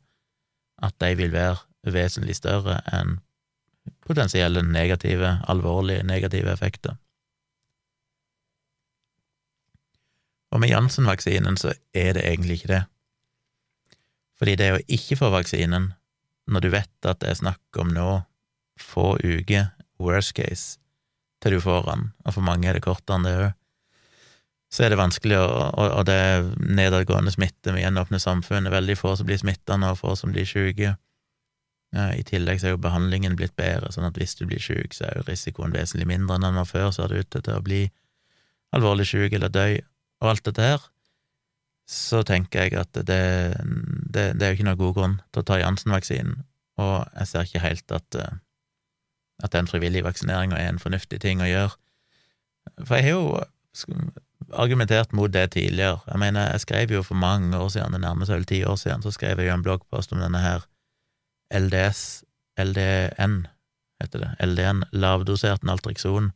[0.82, 3.18] at de vil være vesentlig større enn
[4.04, 6.96] potensielle negative, alvorlige negative effekter.
[10.54, 12.82] Og med Janssen-vaksinen så er det egentlig ikke det.
[14.38, 15.92] Fordi det å ikke få vaksinen,
[16.46, 18.22] når du vet at det er snakk om nå
[18.80, 20.78] få uker, worst case,
[21.44, 23.52] til du får den, og for mange er det kortere enn det òg,
[24.74, 29.28] så er det vanskelig, og, det er nedadgående smitte med gjenåpne samfunnet, veldig få som
[29.28, 30.96] blir smitta nå, få som blir syke.
[31.94, 35.06] I tillegg så er jo behandlingen blitt bedre, sånn at hvis du blir syk, så
[35.06, 37.62] er jo risikoen vesentlig mindre enn den var før, så er det ute til å
[37.62, 37.84] bli
[38.74, 39.68] alvorlig syk eller dø
[40.24, 40.88] og alt dette her,
[41.86, 43.22] så tenker jeg at det,
[44.10, 46.40] det, det er jo ikke noen god grunn til å ta Janssen-vaksinen,
[46.82, 48.38] og jeg ser ikke helt at, eh,
[49.42, 51.74] at den frivillige vaksineringa er en fornuftig ting å gjøre.
[52.84, 54.12] For jeg har jo
[54.54, 55.98] argumentert mot det tidligere.
[56.06, 58.78] Jeg mener, jeg skrev jo for mange år siden, det nærmer seg vel ti år
[58.80, 60.66] siden, så skrev jeg jo en bloggpost om denne her
[61.54, 62.24] LDS,
[62.60, 63.44] LDN,
[64.02, 66.30] heter det, LDN, lavdosert naltrikson,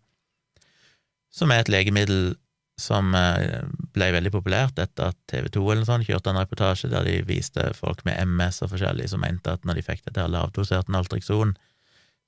[1.31, 2.37] som er et legemiddel
[2.79, 6.91] som eh, ble veldig populært etter at TV 2 eller noe sånt kjørte en reportasje
[6.93, 10.27] der de viste folk med MS og forskjellig som mente at når de fikk dette
[10.31, 11.57] lavdosert Naltrixon,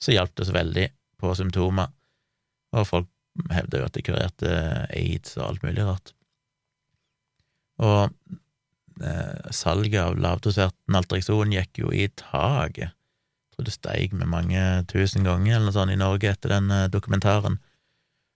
[0.00, 0.86] så hjalp det så veldig
[1.20, 1.90] på symptomer,
[2.76, 3.08] og folk
[3.52, 4.54] hevder jo at de kurerte
[4.96, 6.14] aids og alt mulig rart.
[7.80, 8.10] Og
[9.04, 12.92] eh, salget av lavdosert Naltrexon gikk jo i taket.
[12.92, 16.70] Jeg tror det steig med mange tusen ganger eller noe sånt i Norge etter den
[16.74, 17.60] eh, dokumentaren.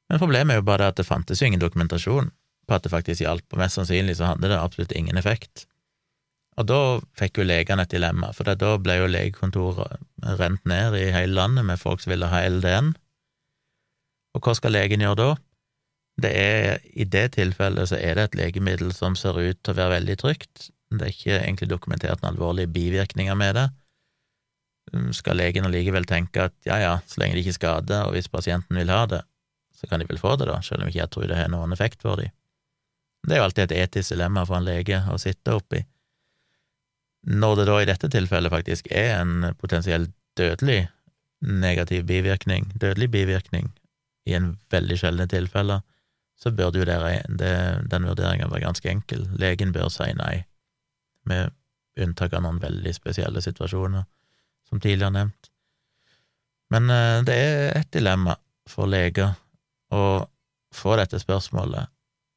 [0.08, 2.32] Men problemet er jo bare at det fantes jo ingen dokumentasjon
[2.64, 5.66] på at det faktisk hjalp, og mest sannsynlig så hadde det absolutt ingen effekt.
[6.54, 6.80] Og da
[7.18, 9.98] fikk jo legene et dilemma, for da ble jo legekontoret
[10.38, 12.92] rent ned i hele landet med folk som ville ha LDN.
[14.34, 15.32] Og hva skal legen gjøre da?
[16.22, 19.78] Det er, I det tilfellet så er det et legemiddel som ser ut til å
[19.80, 20.68] være veldig trygt.
[20.94, 23.66] Det er ikke egentlig dokumentert noen alvorlige bivirkninger med det.
[25.16, 28.78] Skal legen allikevel tenke at ja ja, så lenge det ikke skader, og hvis pasienten
[28.78, 29.24] vil ha det,
[29.74, 31.74] så kan de vel få det, da, selv om ikke jeg tror det har noen
[31.74, 32.30] effekt for dem.
[33.24, 35.80] Det er jo alltid et etisk dilemma for en lege å sitte oppi.
[37.24, 40.88] Når det da i dette tilfellet faktisk er en potensielt dødelig
[41.44, 43.72] negativ bivirkning, dødelig bivirkning,
[44.24, 45.82] i en veldig sjeldne tilfeller,
[46.40, 47.52] så burde jo dere, det,
[47.92, 49.26] den vurderinga være ganske enkel.
[49.40, 50.46] Legen bør si nei,
[51.28, 51.52] med
[52.00, 54.06] unntak av noen veldig spesielle situasjoner,
[54.68, 55.50] som tidligere nevnt.
[56.72, 59.36] Men eh, det er et dilemma for leger
[59.92, 60.24] å
[60.74, 61.92] få dette spørsmålet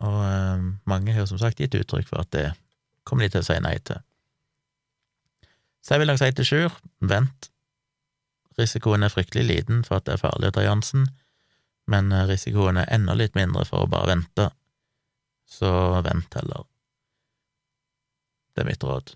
[0.05, 2.47] og eh, mange har som sagt gitt uttrykk for at det
[3.07, 4.01] kommer de til å si nei til.
[5.87, 7.47] Så jeg vil nok si til Sjur, vent.
[8.59, 11.05] Risikoen er fryktelig liten for at det er farlig å ta Jansen,
[11.87, 14.49] men eh, risikoen er enda litt mindre for å bare vente,
[15.47, 15.69] så
[16.03, 16.65] vent heller.
[18.51, 19.13] Det er mitt råd.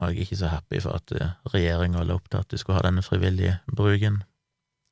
[0.00, 2.58] Og jeg er ikke så happy for at eh, regjeringa la opp til at du
[2.58, 4.24] skulle ha denne frivillige bruken,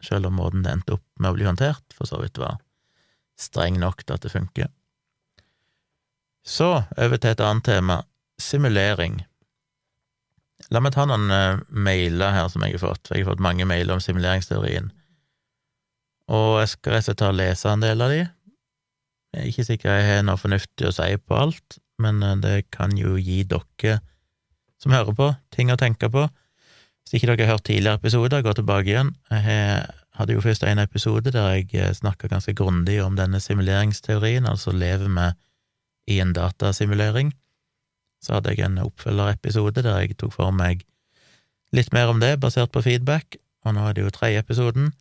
[0.07, 2.62] selv om måten det endte opp med å bli håndtert, for så vidt var
[3.43, 4.71] streng nok til at det funker.
[6.47, 8.01] Så over til et annet tema,
[8.38, 9.25] simulering.
[10.73, 13.67] La meg ta noen uh, mailer her som jeg har fått, jeg har fått mange
[13.69, 14.89] mailer om simuleringsteorien.
[16.33, 18.23] Og jeg skal rett og slett ta og lese en del av de.
[19.33, 22.71] Jeg er ikke sikker jeg har noe fornuftig å si på alt, men uh, det
[22.73, 23.99] kan jo gi dere
[24.83, 26.25] som hører på, ting å tenke på.
[27.05, 29.13] Hvis ikke dere har hørt tidligere episoder, gå tilbake igjen.
[29.31, 29.85] Jeg
[30.19, 34.75] hadde jo først en episode der jeg eh, snakka ganske grundig om denne simuleringsteorien, altså
[34.75, 35.39] leve med
[36.11, 37.31] i en datasimulering
[38.23, 40.85] så hadde jeg en oppfølgerepisode der jeg tok for meg
[41.73, 44.93] litt mer om det, basert på feedback, og nå er det jo tredje episoden,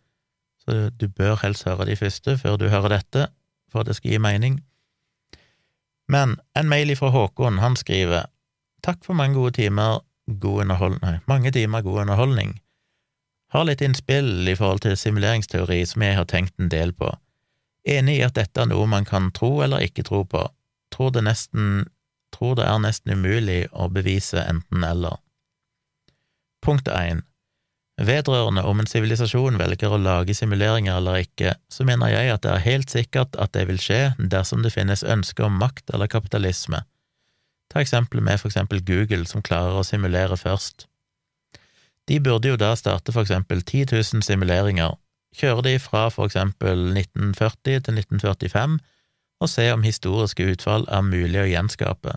[0.62, 3.26] så du bør helst høre de første før du hører dette,
[3.72, 4.60] for det skal gi mening.
[6.08, 8.28] Men en mail ifra Håkon, han skriver
[8.82, 10.00] Takk for mange gode timer
[10.42, 12.56] god nei, mange timer god underholdning.
[13.52, 17.10] Har litt innspill i forhold til simuleringsteori som jeg har tenkt en del på.
[17.86, 20.46] Enig i at dette er noe man kan tro eller ikke tro på.
[20.94, 21.84] Tror det nesten
[22.34, 25.20] tror det er nesten umulig å bevise enten-eller.
[26.62, 27.22] Punkt 1.
[28.02, 32.54] Vedrørende om en sivilisasjon velger å lage simuleringer eller ikke, så mener jeg at det
[32.54, 36.80] er helt sikkert at det vil skje dersom det finnes ønske om makt eller kapitalisme.
[37.70, 40.86] Ta eksempelet med for eksempel Google, som klarer å simulere først.
[42.08, 44.96] De burde jo da starte for eksempel 10 000 simuleringer,
[45.36, 48.80] kjøre de fra for eksempel 1940 til 1945
[49.42, 52.16] og se om historiske utfall er mulig å gjenskape.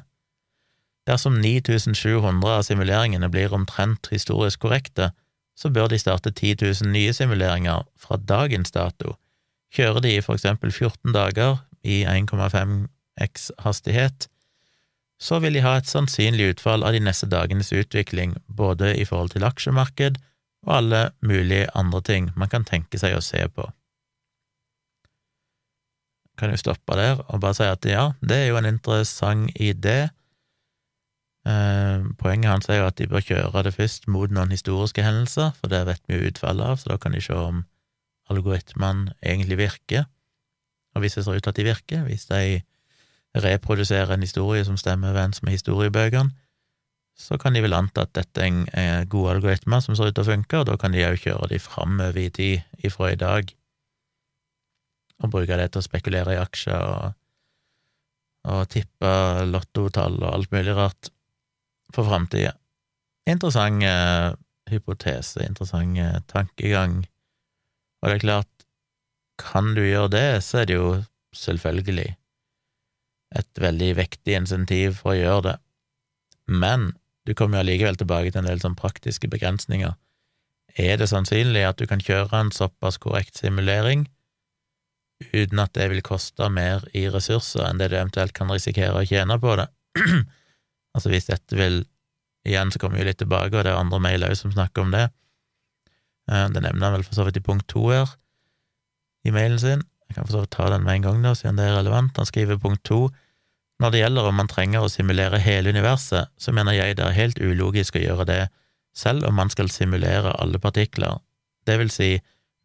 [1.10, 5.12] Dersom 9700 av simuleringene blir omtrent historisk korrekte,
[5.56, 9.16] så bør de starte 10 000 nye simuleringer fra dagens dato.
[9.74, 14.28] Kjører de i for eksempel 14 dager i 1,5x hastighet,
[15.22, 19.32] så vil de ha et sannsynlig utfall av de neste dagenes utvikling, både i forhold
[19.32, 20.20] til aksjemarked
[20.66, 23.70] og alle mulige andre ting man kan tenke seg å se på.
[26.36, 30.10] Kan jo stoppe der og bare si at ja, det er jo en interessant idé,
[31.46, 35.52] Eh, poenget hans er jo at de bør kjøre det først mot noen historiske hendelser,
[35.60, 37.62] for det vet vi jo utfallet av, så da kan de se om
[38.34, 40.08] algoritmene egentlig virker.
[40.96, 42.64] Og hvis det ser ut til at de virker, hvis de
[43.46, 46.34] reproduserer en historie som stemmer overens med historiebøkene,
[47.16, 50.32] så kan de vel anta at dette er gode algoritmer som ser ut til å
[50.34, 53.54] funke, og da kan de òg kjøre de framover i tid ifra i dag,
[55.24, 57.16] og bruke det til å spekulere i aksjer og,
[58.52, 59.12] og tippe
[59.48, 61.12] lottotall og alt mulig rart
[61.96, 62.54] for framtida.
[63.30, 64.34] Interessant eh,
[64.70, 67.04] hypotese, interessant eh, tankegang.
[68.02, 68.52] Og det er klart,
[69.42, 70.90] kan du gjøre det, så er det jo
[71.36, 72.12] selvfølgelig
[73.36, 75.56] et veldig vektig insentiv for å gjøre det.
[76.48, 76.92] Men
[77.26, 79.96] du kommer jo allikevel tilbake til en del sånn praktiske begrensninger.
[80.76, 84.06] Er det sannsynlig at du kan kjøre en såpass korrekt simulering
[85.32, 89.08] uten at det vil koste mer i ressurser enn det du eventuelt kan risikere å
[89.08, 89.70] tjene på det?
[90.96, 91.82] Altså hvis dette vil
[92.46, 94.92] Igjen så kommer vi litt tilbake, og det er andre mailer òg som snakker om
[94.94, 95.08] det.
[96.30, 98.12] Eh, det nevner han vel for så vidt i punkt to her
[99.26, 99.82] i mailen sin.
[100.06, 102.14] Jeg kan for så vidt ta den med en gang, da, siden det er relevant.
[102.22, 103.08] Han skriver punkt to.
[103.82, 107.18] Når det gjelder om man trenger å simulere hele universet, så mener jeg det er
[107.18, 108.42] helt ulogisk å gjøre det,
[108.96, 111.18] selv om man skal simulere alle partikler.
[111.68, 112.12] Det vil si,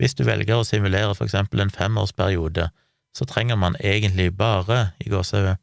[0.00, 2.70] hvis du velger å simulere for eksempel en femårsperiode,
[3.12, 5.58] så trenger man egentlig bare, i gåsehudet,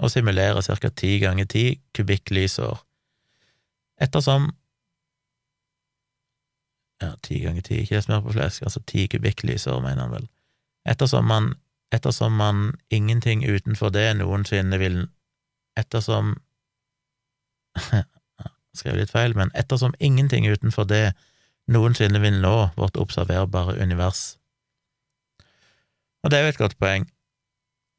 [0.00, 0.90] å simulere ca.
[0.96, 1.64] ti ganger ti
[1.96, 2.80] kubikklysår.
[4.00, 4.50] Ettersom
[7.00, 10.26] Ja, ti ganger ti, ikke det smør på flesk, altså ti kubikklysår, mener han vel.
[10.84, 11.54] Ettersom man,
[11.92, 15.06] ettersom man ingenting utenfor det noensinne vil
[15.78, 16.34] Ettersom
[18.76, 21.14] Skrev litt feil, men ettersom ingenting utenfor det
[21.70, 24.36] noensinne vil nå vårt observerbare univers.
[26.24, 27.06] Og det er jo et godt poeng.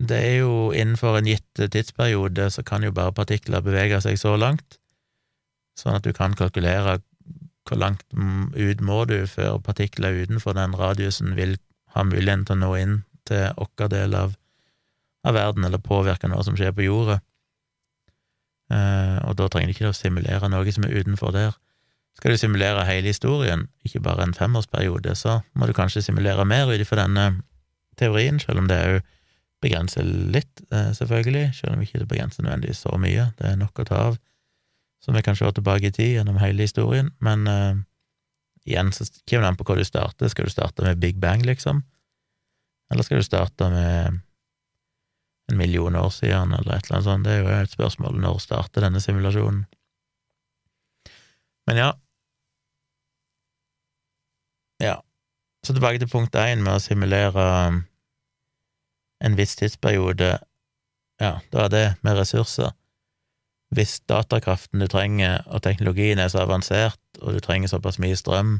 [0.02, 4.34] Det er jo innenfor en gitt tidsperiode så kan jo bare partikler bevege seg så
[4.38, 4.80] langt,
[5.78, 7.00] sånn at du kan kalkulere
[7.70, 8.04] hvor langt
[8.58, 11.58] ut må du før partikler utenfor den radiusen vil
[11.94, 12.96] ha muligheten til å nå inn
[13.30, 14.34] til vår del av,
[15.28, 17.20] av, verden, eller påvirke noe som skjer på jorda.
[18.74, 21.61] Eh, og da trenger du ikke å simulere noe som er utenfor der.
[22.22, 26.70] Skal du simulere hele historien, ikke bare en femårsperiode, så må du kanskje simulere mer
[26.70, 27.42] ut ifra denne
[27.98, 29.00] teorien, selv om det jo
[29.62, 33.32] begrenser litt, eh, selvfølgelig, selv om ikke det begrenser nødvendigvis så mye.
[33.40, 34.20] Det er nok å ta av,
[35.02, 37.74] som vi kan se tilbake i tid gjennom hele historien, men uh,
[38.70, 40.30] igjen så kommer det an på hvor du starter.
[40.30, 41.82] Skal du starte med Big Bang, liksom?
[42.94, 44.22] Eller skal du starte med
[45.50, 47.26] en million år siden, eller et eller annet sånt?
[47.26, 48.22] Det er jo et spørsmål.
[48.22, 49.66] Når starter denne simulasjonen?
[51.66, 51.92] Men ja.
[54.82, 54.98] Ja.
[55.66, 57.46] Så tilbake til punkt én med å simulere
[59.22, 60.40] en viss tidsperiode,
[61.22, 62.74] ja, da er det med ressurser.
[63.72, 68.58] Hvis datakraften du trenger og teknologien er så avansert, og du trenger såpass mye strøm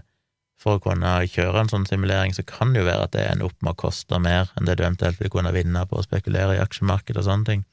[0.62, 3.50] for å kunne kjøre en sånn simulering, så kan det jo være at det ender
[3.50, 6.56] opp med å koste mer enn det du eventuelt vil kunne vinne på å spekulere
[6.56, 7.66] i aksjemarkedet og sånne ting.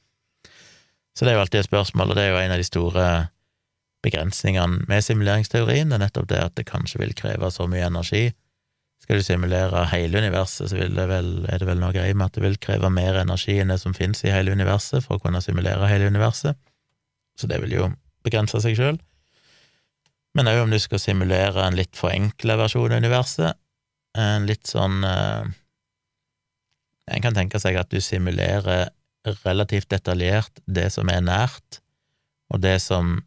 [1.13, 3.07] Så det er jo alltid et spørsmål, og det er jo en av de store
[4.05, 8.29] begrensningene med simuleringsteorien, er nettopp det at det kanskje vil kreve så mye energi
[9.09, 12.35] skal du simulere hele universet, så det vel, er det vel noe greie med at
[12.37, 15.41] det vil kreve mer energi enn det som finnes i hele universet, for å kunne
[15.41, 16.59] simulere hele universet,
[17.39, 17.87] så det vil jo
[18.27, 18.99] begrense seg sjøl.
[20.37, 23.57] Men òg om du skal simulere en litt forenkla versjon av universet,
[24.19, 25.57] en litt sånn eh,
[27.09, 28.91] En kan tenke seg at du simulerer
[29.41, 31.79] relativt detaljert det som er nært,
[32.53, 33.23] og det som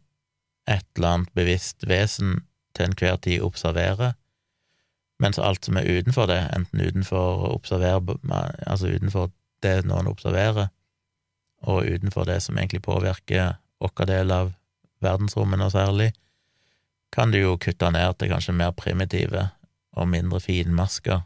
[0.72, 2.42] et eller annet bevisst vesen
[2.76, 4.14] til enhver tid observerer,
[5.22, 9.30] mens alt som er utenfor det, enten utenfor altså utenfor
[9.62, 10.72] det noen observerer,
[11.62, 14.52] og utenfor det som egentlig påvirker vår del av
[15.02, 16.10] verdensrommet noe særlig,
[17.12, 19.50] kan du jo kutte ned til kanskje mer primitive
[19.92, 21.20] og mindre finmaska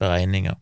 [0.00, 0.56] beregninger.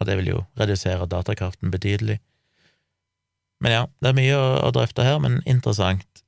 [0.00, 2.18] Og det vil jo redusere datakraften betydelig.
[3.62, 6.24] Men ja, det er mye å, å drøfte her, men interessant.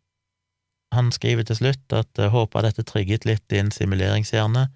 [0.94, 4.68] Han skriver til slutt at håper dette trigget litt en simuleringshjerne.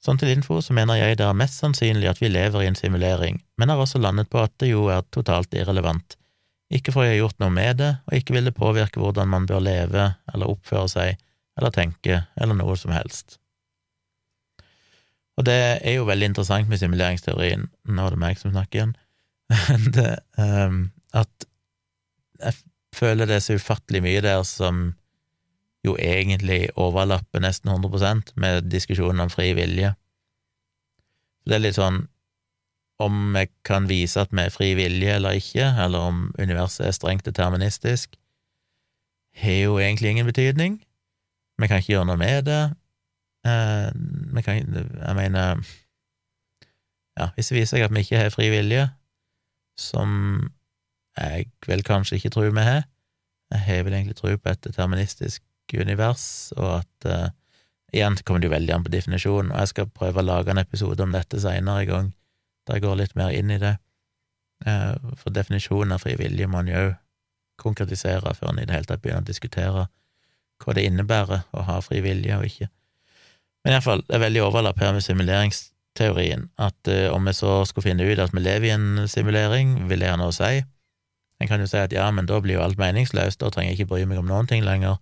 [0.00, 2.78] Sånn til info så mener jeg det er mest sannsynlig at vi lever i en
[2.78, 6.16] simulering, men har også landet på at det jo er totalt irrelevant.
[6.70, 9.60] Ikke for jeg gjort noe med det, og ikke vil det påvirke hvordan man bør
[9.66, 11.20] leve eller oppføre seg
[11.58, 13.36] eller tenke eller noe som helst.
[15.36, 18.96] Og det er jo veldig interessant med simuleringsteorien, nå er det meg som snakker igjen,
[19.96, 20.84] det, um,
[21.16, 21.49] at
[22.40, 22.54] jeg
[22.96, 24.90] føler det er så ufattelig mye der som
[25.86, 29.94] jo egentlig overlapper nesten 100% med diskusjonen om fri vilje.
[31.48, 32.04] Det er litt sånn
[33.00, 36.96] om vi kan vise at vi er fri vilje eller ikke, eller om universet er
[36.96, 38.12] strengt deterministisk,
[39.40, 40.76] har jo egentlig ingen betydning.
[41.60, 42.62] Vi kan ikke gjøre noe med det.
[43.48, 43.88] Eh,
[44.34, 45.64] vi kan Jeg mener
[47.18, 48.84] Ja, hvis det viser seg at vi ikke har fri vilje,
[49.76, 50.50] som
[51.20, 52.82] jeg vel kanskje ikke tror vi har
[53.50, 55.42] Jeg har vel egentlig tro på et deterministisk
[55.74, 57.28] univers, og at uh,
[57.90, 60.62] Igjen kommer det jo veldig an på definisjonen, og jeg skal prøve å lage en
[60.62, 62.12] episode om dette seinere i gang,
[62.66, 63.76] der jeg går litt mer inn i det.
[64.66, 66.84] Uh, for definisjonen av fri vilje må en jo
[67.60, 69.86] konkretisere før en i det hele tatt begynner å diskutere
[70.60, 72.68] hva det innebærer å ha fri vilje og ikke.
[73.64, 77.90] Men iallfall, det er veldig overlapp her med simuleringsteorien, at uh, om vi så skulle
[77.90, 80.60] finne ut at vi lever i en simulering, vil det ha noe å si?
[81.40, 83.80] En kan jo si at ja, men da blir jo alt meningsløst, da trenger jeg
[83.80, 84.98] ikke bry meg om noen ting lenger.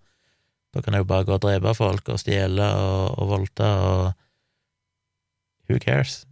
[0.73, 4.09] Da kan jeg jo bare gå og drepe folk og stjele og, og voldta og
[5.69, 6.23] Who cares?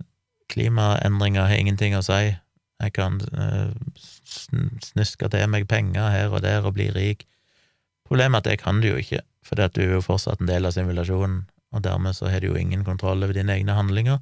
[0.50, 2.32] Klimaendringer har ingenting å si.
[2.82, 3.70] Jeg kan uh,
[4.82, 7.28] snuske til meg penger her og der og bli rik.
[8.08, 10.66] Problemet er at det kan du jo ikke, for du er jo fortsatt en del
[10.66, 11.44] av simulasjonen,
[11.76, 14.22] og dermed så har du jo ingen kontroll over dine egne handlinger.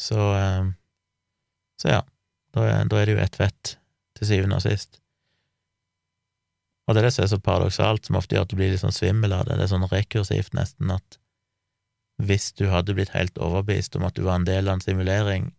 [0.00, 0.66] Så, uh,
[1.78, 2.02] så ja,
[2.56, 3.76] da da er det jo ett fett,
[4.16, 5.00] til syvende og sist.
[6.86, 8.82] Og det er det som er så paradoksalt, som ofte gjør at du blir litt
[8.82, 9.58] sånn svimmel av det.
[9.58, 11.18] Det er sånn rekursivt, nesten, at
[12.22, 15.50] hvis du hadde blitt helt overbevist om at du var en del av en simulering,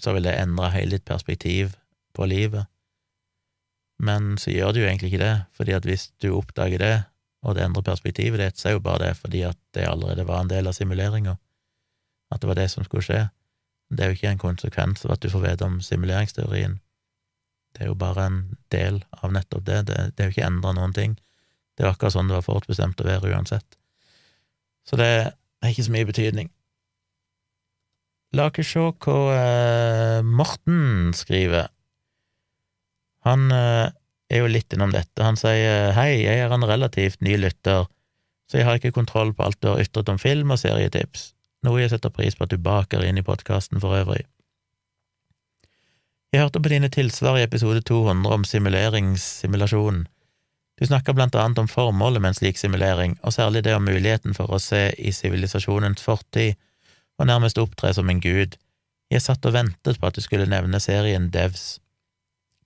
[0.00, 1.76] så ville det endre hele ditt perspektiv
[2.16, 2.66] på livet.
[4.02, 6.96] Men så gjør det jo egentlig ikke det, fordi at hvis du oppdager det,
[7.44, 10.42] og det endrer perspektivet ditt, så er jo bare det fordi at det allerede var
[10.42, 11.36] en del av simuleringa,
[12.32, 13.26] at det var det som skulle skje.
[13.92, 16.80] Det er jo ikke en konsekvens av at du får vite om simuleringsteorien.
[17.74, 19.80] Det er jo bare en del av nettopp det.
[19.90, 21.16] Det, det er jo ikke endra noen ting.
[21.74, 23.78] Det er akkurat sånn det var forutbestemt å være uansett.
[24.86, 26.52] Så det har ikke så mye betydning.
[28.34, 31.70] La oss se hva eh, Morten skriver.
[33.26, 33.90] Han eh,
[34.30, 35.22] er jo litt innom dette.
[35.22, 37.86] Han sier hei, jeg er en relativt ny lytter,
[38.50, 41.32] så jeg har ikke kontroll på alt du har ytret om film og serietips,
[41.64, 44.26] noe jeg setter pris på at du baker inn i podkasten for øvrig.
[46.34, 50.00] Jeg hørte på dine tilsvar i episode 200 om simuleringssimulasjon.
[50.74, 54.34] Du snakker blant annet om formålet med en slik simulering, og særlig det om muligheten
[54.34, 56.56] for å se i sivilisasjonens fortid
[57.20, 58.58] og nærmest opptre som en gud,
[59.10, 61.78] Jeg satt og ventet på at du skulle nevne serien Devs.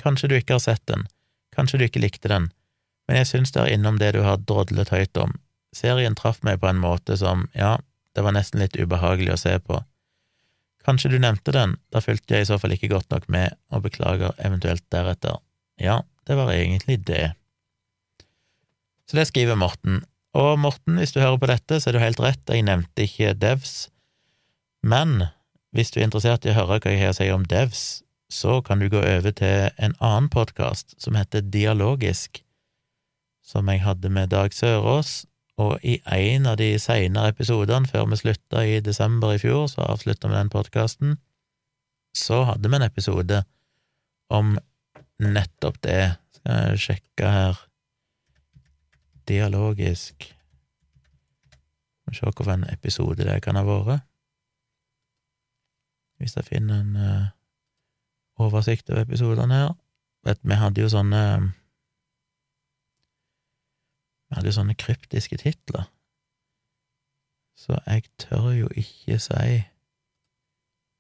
[0.00, 1.04] Kanskje du ikke har sett den,
[1.52, 2.48] kanskje du ikke likte den,
[3.08, 5.34] men jeg syns det er innom det du har drodlet høyt om.
[5.74, 7.76] Serien traff meg på en måte som, ja,
[8.14, 9.82] det var nesten litt ubehagelig å se på.
[10.89, 13.84] Kanskje du nevnte den, da fulgte jeg i så fall ikke godt nok med, og
[13.84, 15.36] beklager eventuelt deretter.
[15.76, 17.34] Ja, det var egentlig det.
[19.05, 20.01] Så det skriver Morten.
[20.32, 23.34] Og Morten, hvis du hører på dette, så er du helt rett, jeg nevnte ikke
[23.36, 23.91] Devs,
[24.80, 25.28] men
[25.76, 27.84] hvis du er interessert i å høre hva jeg har å si om Devs,
[28.32, 32.43] så kan du gå over til en annen podkast som heter Dialogisk,
[33.45, 35.26] som jeg hadde med Dag Sørås,
[35.59, 39.86] og i en av de seinere episodene, før vi slutta i desember i fjor, så
[39.90, 41.16] avslutta vi den podkasten,
[42.14, 43.42] så hadde vi en episode
[44.30, 44.54] om
[45.18, 46.02] nettopp det.
[46.38, 47.64] Skal jeg sjekke her
[49.28, 54.06] Dialogisk Skal vi se hvilken episode det kan ha vært.
[56.18, 57.26] Hvis jeg finner en uh,
[58.38, 59.74] oversikt over episodene her.
[60.26, 61.22] Vet, vi hadde jo sånne
[64.37, 65.89] Jo sånne kryptiske titler.
[67.59, 69.62] Så jeg tør jo ikke si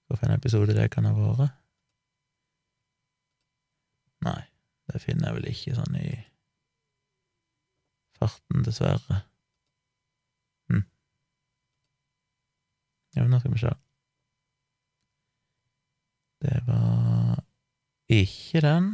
[0.08, 1.52] hvilken episode det kan ha vært.
[4.24, 4.40] Nei,
[4.88, 6.08] det finner jeg vel ikke sånn i
[8.18, 9.20] farten, dessverre.
[10.72, 10.82] Hm.
[13.14, 13.74] Men nå skal vi se.
[16.42, 17.44] Det var
[18.08, 18.90] ikke den.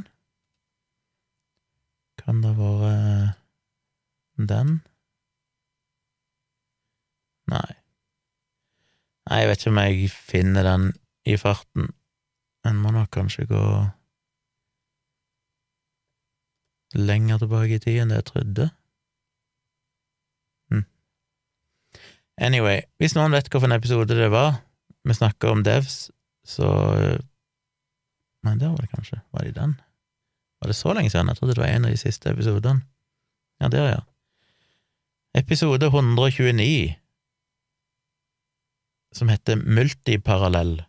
[2.20, 3.43] Kan det ha vært
[4.37, 4.78] den?
[7.51, 7.74] Nei.
[9.28, 10.89] Nei, jeg vet ikke om jeg finner den
[11.28, 11.93] i farten.
[12.64, 13.64] En må nok kanskje gå
[16.95, 18.68] lenger tilbake i tid enn det jeg trodde.
[20.72, 20.85] Hm.
[22.49, 24.61] Anyway, hvis noen vet hvilken episode det var,
[25.05, 26.09] vi snakker om devs,
[26.45, 26.68] så
[28.45, 29.22] Nei, der var det kanskje.
[29.32, 29.70] Var det den?
[30.61, 31.30] Var det så lenge siden?
[31.32, 32.85] Jeg trodde det var en av de siste episodene.
[33.61, 34.03] Ja, der, ja.
[35.37, 36.95] Episode 129,
[39.12, 40.82] som heter Multiparallell.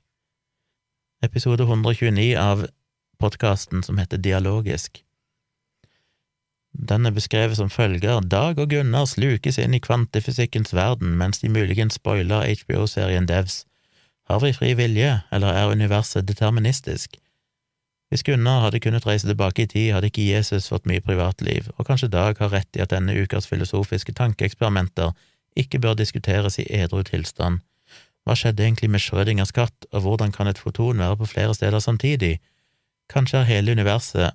[1.26, 2.68] Episode 129 av
[3.18, 5.02] podkasten som heter Dialogisk.
[6.78, 11.50] Den er beskrevet som følger Dag og Gunnar slukes inn i kvantefysikkens verden mens de
[11.50, 13.64] muligens spoiler HBO-serien Devs.
[14.30, 17.18] Har vi fri vilje, eller er universet deterministisk?
[18.10, 21.88] Hvis Gunnar hadde kunnet reise tilbake i tid, hadde ikke Jesus fått mye privatliv, og
[21.88, 25.16] kanskje Dag har rett i at denne ukas filosofiske tankeeksperimenter
[25.58, 27.64] ikke bør diskuteres i edru tilstand.
[28.26, 31.80] Hva skjedde egentlig med Schrødingers katt, og hvordan kan et foton være på flere steder
[31.80, 32.40] samtidig?
[33.10, 34.34] Kanskje er hele universet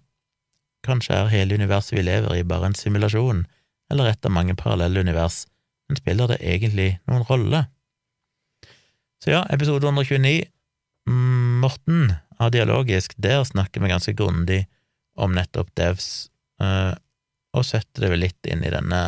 [0.81, 3.43] Kanskje er hele universet vi lever i, bare en simulasjon,
[3.93, 5.43] eller et av mange parallelle univers,
[5.89, 7.67] men spiller det egentlig noen rolle?
[9.21, 10.47] Så ja, episode 129,
[11.61, 14.65] Morten av Dialogisk, der snakker vi ganske grundig
[15.21, 16.31] om nettopp devs,
[16.63, 16.95] eh,
[17.57, 19.03] og setter det vel litt inn i denne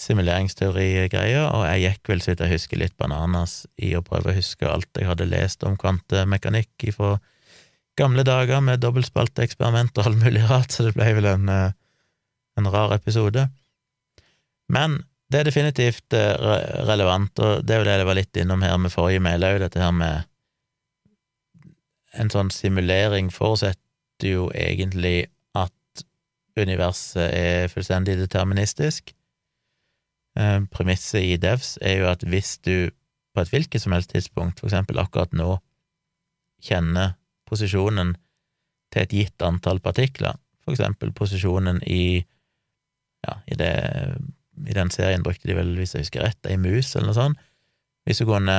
[0.00, 4.36] simuleringsteori-greia, og jeg gikk vel, så vidt jeg husker, litt bananas i å prøve å
[4.36, 7.16] huske alt jeg hadde lest om kvantemekanikk ifra
[7.96, 11.72] gamle dager med dobbeltspalteeksperiment og all mulig rart, så det ble vel en, eh,
[12.60, 13.48] en rar episode.
[14.72, 15.00] Men
[15.32, 16.34] det er definitivt eh,
[16.88, 19.62] relevant, og det er jo det jeg var litt innom her med forrige mail òg,
[19.64, 20.28] dette her med
[22.16, 26.04] En sånn simulering forutsetter jo egentlig at
[26.56, 29.12] universet er fullstendig deterministisk.
[30.36, 32.90] Eh, premisset i Devs er jo at hvis du
[33.36, 35.58] på et hvilket som helst tidspunkt, for eksempel akkurat nå,
[36.64, 38.14] kjenner posisjonen
[38.92, 42.24] til et gitt antall partikler, for eksempel posisjonen i
[43.26, 43.72] ja, i, det,
[44.66, 47.44] i den serien brukte de vel, hvis jeg husker rett, ei mus eller noe sånt.
[48.06, 48.56] Hvis du kunne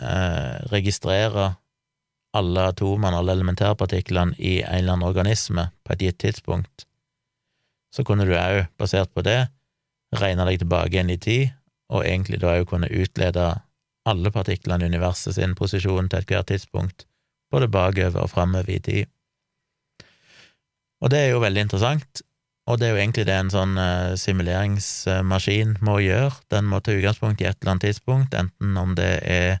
[0.00, 1.50] eh, registrere
[2.36, 6.86] alle atomene, alle elementærpartiklene, i en eller annen organisme på et gitt tidspunkt,
[7.94, 9.46] så kunne du òg, basert på det,
[10.20, 11.54] regne deg tilbake igjen i tid,
[11.92, 13.48] og egentlig da òg kunne utlede
[14.06, 17.06] alle partiklene i universet sin posisjon til ethvert tidspunkt,
[17.50, 19.12] både bakover og framover i tid.
[21.02, 22.22] Og det er jo veldig interessant,
[22.66, 26.32] og det er jo egentlig det en sånn uh, simuleringsmaskin må gjøre.
[26.50, 29.60] Den må ta utgangspunkt i et eller annet tidspunkt, enten om det er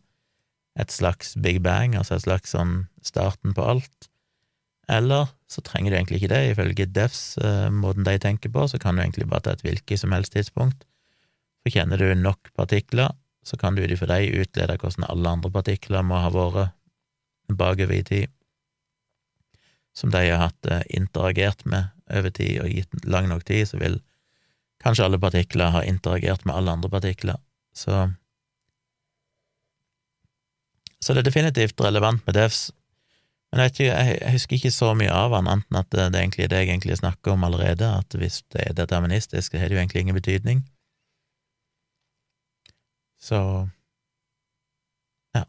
[0.76, 4.10] et slags big bang, altså et slags sånn starten på alt,
[4.92, 6.42] eller så trenger du egentlig ikke det.
[6.52, 10.02] Ifølge Defs, uh, måten de tenker på, så kan du egentlig bare ta et hvilket
[10.02, 10.86] som helst tidspunkt.
[11.64, 13.14] For kjenner du nok partikler,
[13.46, 16.74] så kan du ut ifra dem utlede hvordan alle andre partikler må ha vært
[17.46, 18.32] bakover i tid,
[19.96, 23.78] som de har hatt eh, interagert med over tid, og gitt lang nok tid, så
[23.80, 24.00] vil
[24.82, 27.38] kanskje alle partikler ha interagert med alle andre partikler.
[27.74, 28.10] Så
[31.02, 32.70] Så det er definitivt relevant med devs,
[33.52, 36.18] men jeg, ikke, jeg husker ikke så mye av han, annet enn at det, det
[36.18, 39.70] er egentlig det jeg egentlig snakker om allerede, at hvis det er deterministisk, så har
[39.70, 40.64] det jo egentlig ingen betydning.
[43.22, 43.38] Så
[45.36, 45.44] ja.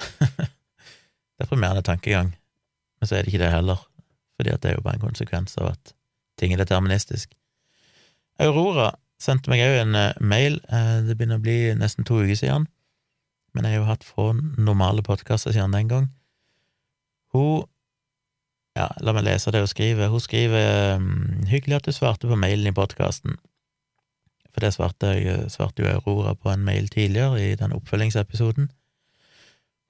[1.40, 2.32] Deprimerende tankegang,
[2.98, 3.86] men så er det ikke det heller,
[4.34, 5.94] fordi det er jo bare en konsekvens av at
[6.40, 7.36] ting er deterministisk.
[8.42, 8.90] Aurora
[9.22, 12.66] sendte meg òg en eh, mail, eh, det begynner å bli nesten to uker siden,
[13.54, 16.10] men jeg har jo hatt få normale podkaster siden den gang.
[17.34, 17.64] Hun
[18.74, 20.08] Ja, la meg lese det hun skriver.
[20.10, 23.36] Hun skriver um, 'Hyggelig at du svarte på mailen i podkasten'.
[24.50, 28.70] For det svarte, jeg, svarte jo Aurora på en mail tidligere, i den oppfølgingsepisoden.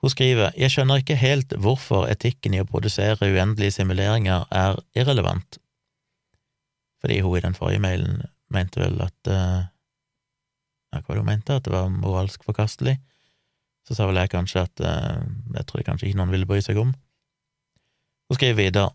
[0.00, 5.58] Hun skriver 'Jeg skjønner ikke helt hvorfor etikken i å produsere uendelige simuleringer er irrelevant'.
[7.00, 9.64] Fordi hun i den forrige mailen mente vel at uh,
[10.92, 11.56] Hva hun mente?
[11.56, 12.98] At det var moralsk forkastelig?
[13.84, 15.22] Så sa vel jeg kanskje at uh,
[15.56, 16.94] jeg tror kanskje ikke noen ville bry seg om.
[18.28, 18.90] Så skriver videre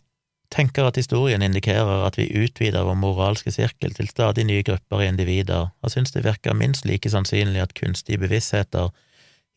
[0.50, 5.10] tenker at historien indikerer at vi utvider vår moralske sirkel til stadig nye grupper i
[5.10, 8.90] individer, og synes det virker minst like sannsynlig at kunstige bevisstheter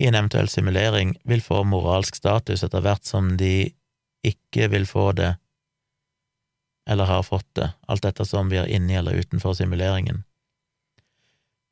[0.01, 3.71] i en eventuell simulering vil få moralsk status etter hvert som de
[4.25, 5.33] ikke vil få det,
[6.89, 10.23] eller har fått det, alt ettersom vi er inni eller utenfor simuleringen.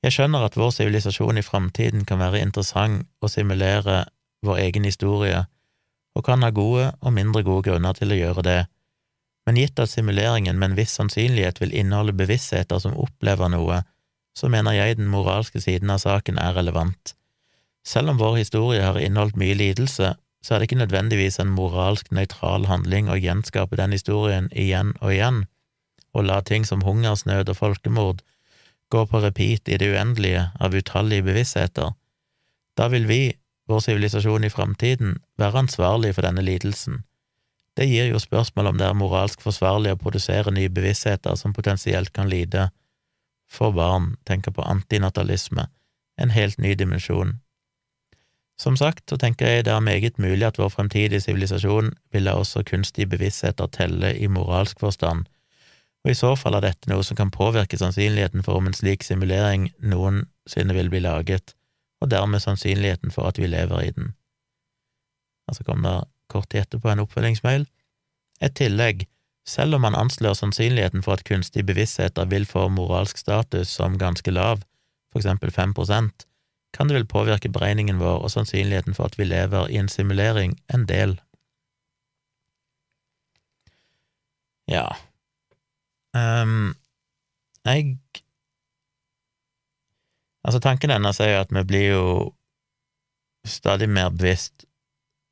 [0.01, 4.05] Jeg skjønner at vår sivilisasjon i framtiden kan være interessant å simulere
[4.45, 5.43] vår egen historie
[6.17, 8.59] og kan ha gode og mindre gode grunner til å gjøre det,
[9.45, 13.81] men gitt at simuleringen med en viss sannsynlighet vil inneholde bevisstheter som opplever noe,
[14.37, 17.13] så mener jeg den moralske siden av saken er relevant.
[17.85, 22.09] Selv om vår historie har inneholdt mye lidelse, så er det ikke nødvendigvis en moralsk
[22.13, 25.43] nøytral handling å gjenskape den historien igjen og igjen,
[26.13, 28.21] og la ting som hungersnød og folkemord
[28.91, 31.93] gå på repeat i det uendelige av utallige bevisstheter.
[32.77, 33.21] Da vil vi,
[33.67, 37.03] vår sivilisasjon i framtiden, være ansvarlig for denne lidelsen.
[37.77, 42.11] Det gir jo spørsmål om det er moralsk forsvarlig å produsere nye bevisstheter som potensielt
[42.13, 42.67] kan lide
[43.51, 45.67] for barn, tenker på antinatalisme,
[46.17, 47.39] en helt ny dimensjon.
[48.59, 52.35] Som sagt så tenker jeg det er meget mulig at vår fremtidige sivilisasjon vil la
[52.37, 55.25] også kunstige bevisstheter telle i moralsk forstand,
[56.03, 59.05] og i så fall er dette noe som kan påvirke sannsynligheten for om en slik
[59.05, 61.53] simulering noensinne vil bli laget,
[62.01, 64.13] og dermed sannsynligheten for at vi lever i den.
[65.49, 65.99] Og så kom det
[66.31, 67.67] kort tid etterpå en oppfølgingsmail.
[68.41, 69.05] Et tillegg,
[69.45, 74.33] selv om man anslår sannsynligheten for at kunstige bevisstheter vil få moralsk status som ganske
[74.33, 74.63] lav,
[75.11, 76.25] for eksempel fem prosent,
[76.73, 80.55] kan det vel påvirke beregningen vår og sannsynligheten for at vi lever i en simulering
[80.73, 81.19] en del.
[84.71, 84.87] Ja,
[86.17, 86.73] um,
[87.65, 87.97] jeg
[90.41, 92.05] Altså, tanken hennes er jo at vi blir jo
[93.45, 94.65] stadig mer bevisst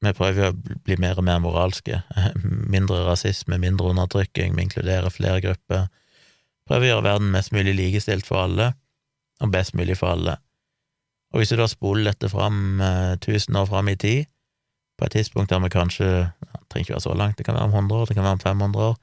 [0.05, 1.97] Vi prøver jo å bli mer og mer moralske.
[2.75, 5.89] Mindre rasisme, mindre undertrykking, vi inkluderer flere grupper.
[6.69, 8.69] Prøver å gjøre verden mest mulig likestilt for alle,
[9.43, 10.37] og best mulig for alle.
[11.33, 14.29] Og hvis du da spoler dette fram eh, tusen år fram i tid,
[14.95, 17.67] på et tidspunkt der vi kanskje Det trenger ikke være så langt, det kan være
[17.67, 18.97] om 100 år, det kan være om 500 år,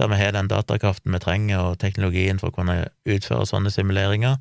[0.00, 4.38] der vi har den datakraften vi trenger, og teknologien for å kunne utføre sånne simuleringer,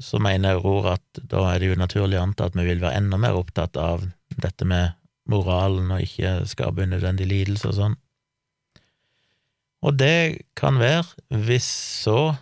[0.00, 3.02] så mener Aurora at da er det jo naturlig å anta at vi vil være
[3.02, 4.06] enda mer opptatt av
[4.40, 4.94] dette med
[5.30, 7.96] moralen og ikke skape unødvendig lidelse og sånn.
[9.84, 11.04] Og det kan være,
[11.46, 11.68] hvis
[12.04, 12.34] så,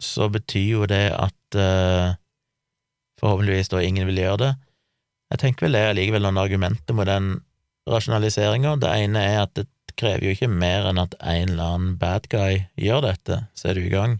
[0.00, 2.16] så betyr jo det at eh,
[3.20, 4.52] forhåpentligvis da ingen vil gjøre det.
[5.32, 7.30] Jeg tenker vel det er likevel noen argumenter med den
[7.88, 8.76] rasjonaliseringa.
[8.80, 9.66] Det ene er at det
[10.00, 13.78] krever jo ikke mer enn at en eller annen bad guy gjør dette, så er
[13.78, 14.18] du i gang.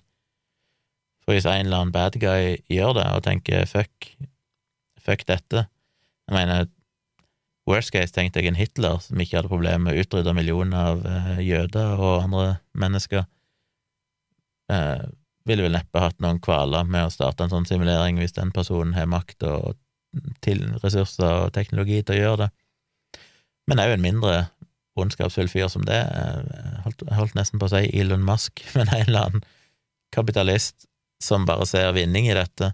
[1.24, 4.10] For hvis en eller annen bad guy gjør det og tenker fuck,
[5.00, 5.66] fuck dette
[6.24, 6.66] Jeg mener,
[7.68, 11.04] worst case tenkte jeg en Hitler som ikke hadde problemer med å utrydde millioner av
[11.04, 13.26] uh, jøder og andre mennesker,
[14.72, 15.00] Eh,
[15.44, 18.94] ville vel neppe hatt noen kvaler med å starte en sånn simulering hvis den personen
[18.96, 19.74] har makt og
[20.44, 22.50] til ressurser og teknologi til å gjøre det.
[23.68, 24.34] Men òg en mindre
[25.00, 26.00] ondskapsfull fyr som det,
[26.84, 29.46] holdt, holdt nesten på å si Elon Musk, men en eller annen
[30.14, 30.88] kapitalist
[31.22, 32.72] som bare ser vinning i dette.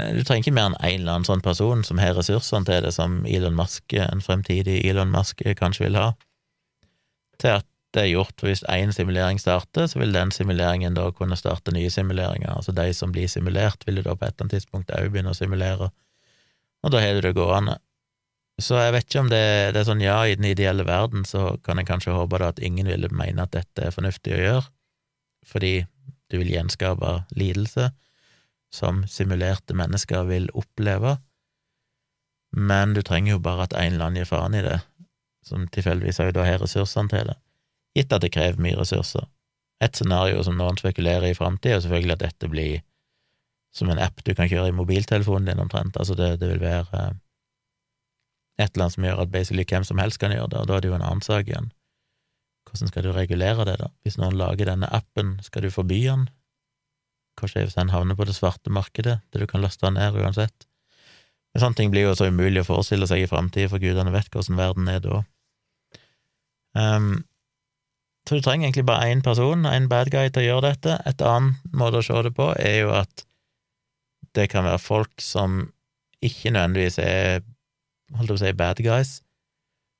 [0.00, 2.82] Eh, du trenger ikke mer enn en eller annen sånn person som har ressursene til
[2.84, 6.10] det, som Elon Musk, en fremtidig Elon Musk kanskje vil ha,
[7.40, 8.34] til at det er gjort.
[8.40, 12.50] For hvis én simulering starter, så vil den simuleringen da kunne starte nye simuleringer.
[12.50, 15.34] Altså de som blir simulert, vil jo da på et eller annet tidspunkt òg begynne
[15.34, 15.92] å simulere,
[16.84, 17.78] og da har du det gående.
[18.62, 19.42] Så jeg vet ikke om det,
[19.74, 22.62] det, er sånn ja, i den ideelle verden så kan jeg kanskje håpe da at
[22.62, 24.68] ingen ville mene at dette er fornuftig å gjøre,
[25.50, 25.74] fordi
[26.30, 27.90] du vil gjenskape lidelse
[28.74, 31.18] som simulerte mennesker vil oppleve.
[32.56, 34.76] men du trenger jo bare at en eller annen gir faen i det,
[35.42, 37.34] som tilfeldigvis òg da har ressursene til det,
[37.98, 39.26] gitt at det krever mye ressurser.
[39.82, 42.84] Et scenario som noen spekulerer i i framtida, er selvfølgelig at dette blir
[43.74, 45.96] som en app du kan kjøre i mobiltelefonen din, omtrent.
[45.96, 47.16] Altså, det, det vil være eh,
[48.58, 50.76] et eller annet som gjør at basically hvem som helst kan gjøre det, og da
[50.76, 51.72] er det jo en annen sak igjen.
[52.68, 53.90] Hvordan skal du regulere det, da?
[54.02, 56.28] Hvis noen lager denne appen, skal du forby den?
[57.38, 60.16] Hva skjer hvis den havner på det svarte markedet, det du kan laste den ned
[60.18, 60.66] uansett?
[61.54, 64.30] Men sånne ting blir jo så umulig å forestille seg i framtida, for gudene vet
[64.34, 65.20] hvordan verden er da.
[66.74, 67.12] Um,
[68.26, 70.98] så du trenger egentlig bare én person, en bad guy, til å gjøre dette.
[71.06, 73.26] Et annet måte å se det på er jo at
[74.34, 75.60] det kan være folk som
[76.24, 77.44] ikke nødvendigvis er
[78.18, 79.12] holdt jeg på å si bad guys,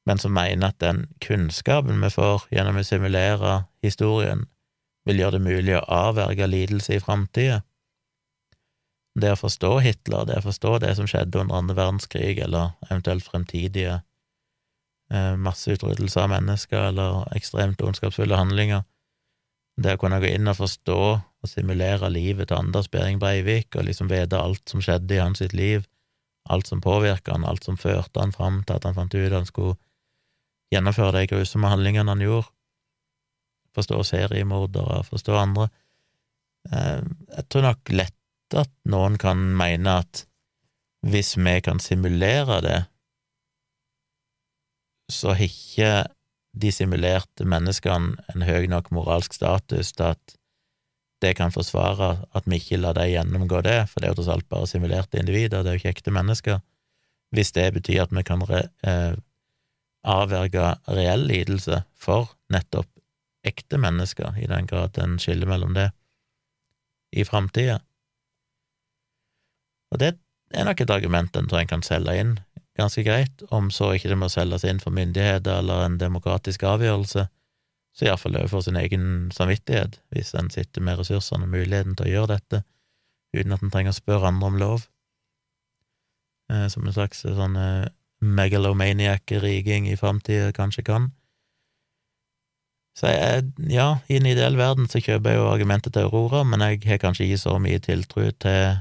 [0.06, 3.54] men som mener at den kunnskapen vi får gjennom å simulere
[3.84, 4.46] historien,
[5.04, 7.60] vil gjøre det mulig å avverge lidelse i framtida.
[9.14, 13.26] Det å forstå Hitler, det å forstå det som skjedde under andre verdenskrig, eller eventuelt
[13.26, 14.00] fremtidige
[15.12, 18.82] eh, masseutryddelser av mennesker eller ekstremt ondskapsfulle handlinger,
[19.76, 21.00] det å kunne gå inn og forstå
[21.44, 25.42] og simulere livet til Anders Behring Breivik og liksom vite alt som skjedde i hans
[25.42, 25.86] sitt liv,
[26.50, 29.38] alt som påvirka han, alt som førte han fram til at han fant ut at
[29.38, 29.78] han skulle
[30.74, 32.50] gjennomføre de grusomme handlingene han gjorde,
[33.74, 35.68] forstå seriemordere, forstå andre.
[36.70, 37.00] Eh,
[37.36, 40.26] jeg tror nok lett at noen kan mene at
[41.04, 42.80] hvis vi kan simulere det,
[45.12, 45.90] så har ikke
[46.54, 50.36] de simulerte menneskene en høy nok moralsk status til at
[51.24, 54.32] det kan forsvare at vi ikke lar dem gjennomgå det, for det er jo tross
[54.36, 56.60] alt bare simulerte individer, det er jo ikke ekte mennesker,
[57.34, 59.14] hvis det betyr at vi kan re, eh,
[60.04, 62.90] avverge reell lidelse for nettopp
[63.44, 65.90] ekte mennesker, i den grad en skiller mellom det,
[67.12, 67.78] i framtida.
[69.92, 70.14] Og det
[70.54, 72.36] er nok et argument en tror en kan selge inn
[72.78, 77.28] ganske greit, om så ikke det må selges inn for myndigheter eller en demokratisk avgjørelse,
[77.94, 82.14] så iallfall overfor sin egen samvittighet, hvis en sitter med ressursene og muligheten til å
[82.14, 82.64] gjøre dette,
[83.34, 84.86] uten at en trenger å spørre andre om lov.
[86.52, 87.86] Eh, som en slags eh, sånn eh,
[88.24, 91.12] megalomaniac-riging i framtida kanskje kan.
[92.98, 96.62] Så jeg, ja, i en ideell verden så kjøper jeg jo argumentet til Aurora, men
[96.62, 98.76] jeg har kanskje ikke så mye tiltro til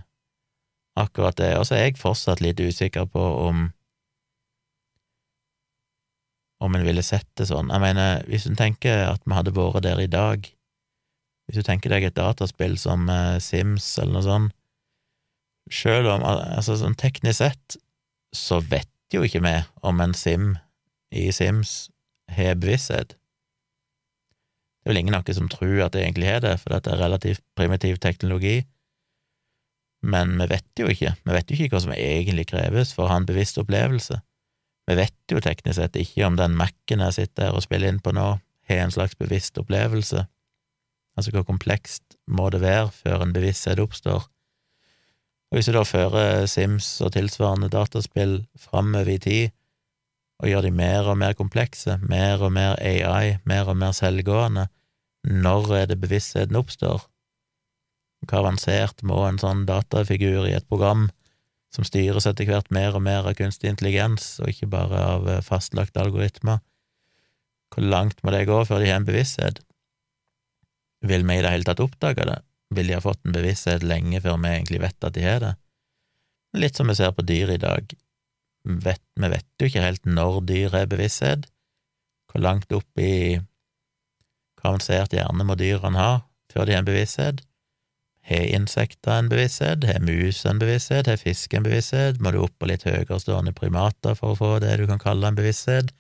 [1.00, 1.54] akkurat det.
[1.58, 3.66] Og så er jeg fortsatt litt usikker på om
[6.64, 7.72] om en ville sett det sånn.
[7.74, 10.48] Jeg mener, hvis en tenker at vi hadde vært der i dag,
[11.48, 14.54] hvis du tenker deg et dataspill som uh, Sims eller noe sånt,
[15.72, 17.78] sjøl om Altså, sånn teknisk sett
[18.36, 20.56] så vet jo ikke vi om en Sim
[21.14, 21.92] i Sims
[22.34, 23.14] har bevissthet.
[24.84, 26.92] Det er vel ingen av oss som tror at det egentlig har det, for dette
[26.92, 28.64] er relativt primitiv teknologi.
[30.04, 33.14] Men vi vet jo ikke, vi vet jo ikke hva som egentlig kreves for å
[33.14, 34.20] ha en bevisst opplevelse.
[34.88, 38.02] Vi vet jo teknisk sett ikke om den Mac-en jeg sitter her og spiller inn
[38.04, 38.28] på nå,
[38.70, 40.26] har en slags bevisst opplevelse.
[41.18, 44.26] Altså, hvor komplekst må det være før en bevissthet oppstår?
[45.54, 49.52] Og hvis du da fører Sims og tilsvarende dataspill framover i tid,
[50.42, 54.66] og gjør de mer og mer komplekse, mer og mer AI, mer og mer selvgående,
[55.30, 57.06] når er det bevisstheten oppstår?
[58.26, 61.06] Hvor avansert må en sånn datafigur i et program
[61.74, 65.44] som styres etter hvert mer og mer av kunstig intelligens, og ikke bare av eh,
[65.46, 66.62] fastlagte algoritmer.
[67.74, 69.64] Hvor langt må det gå før de har en bevissthet?
[71.04, 72.40] Vil vi i det hele tatt oppdage det?
[72.74, 75.54] Vil de ha fått en bevissthet lenge før vi egentlig vet at de har det?
[76.62, 77.96] Litt som vi ser på dyr i dag.
[78.64, 81.50] Vet, vi vet jo ikke helt når dyr er bevissthet,
[82.30, 83.42] hvor langt opp i
[84.62, 86.12] hvor avansert hjerne må dyrene ha
[86.54, 87.42] før de har en bevissthet?
[88.24, 89.84] Har insekter en bevissthet?
[89.84, 91.10] Har mus en bevissthet?
[91.12, 92.22] Har fisk en bevissthet?
[92.24, 95.28] Må du opp på litt høyere stående primater for å få det du kan kalle
[95.28, 95.92] en bevissthet?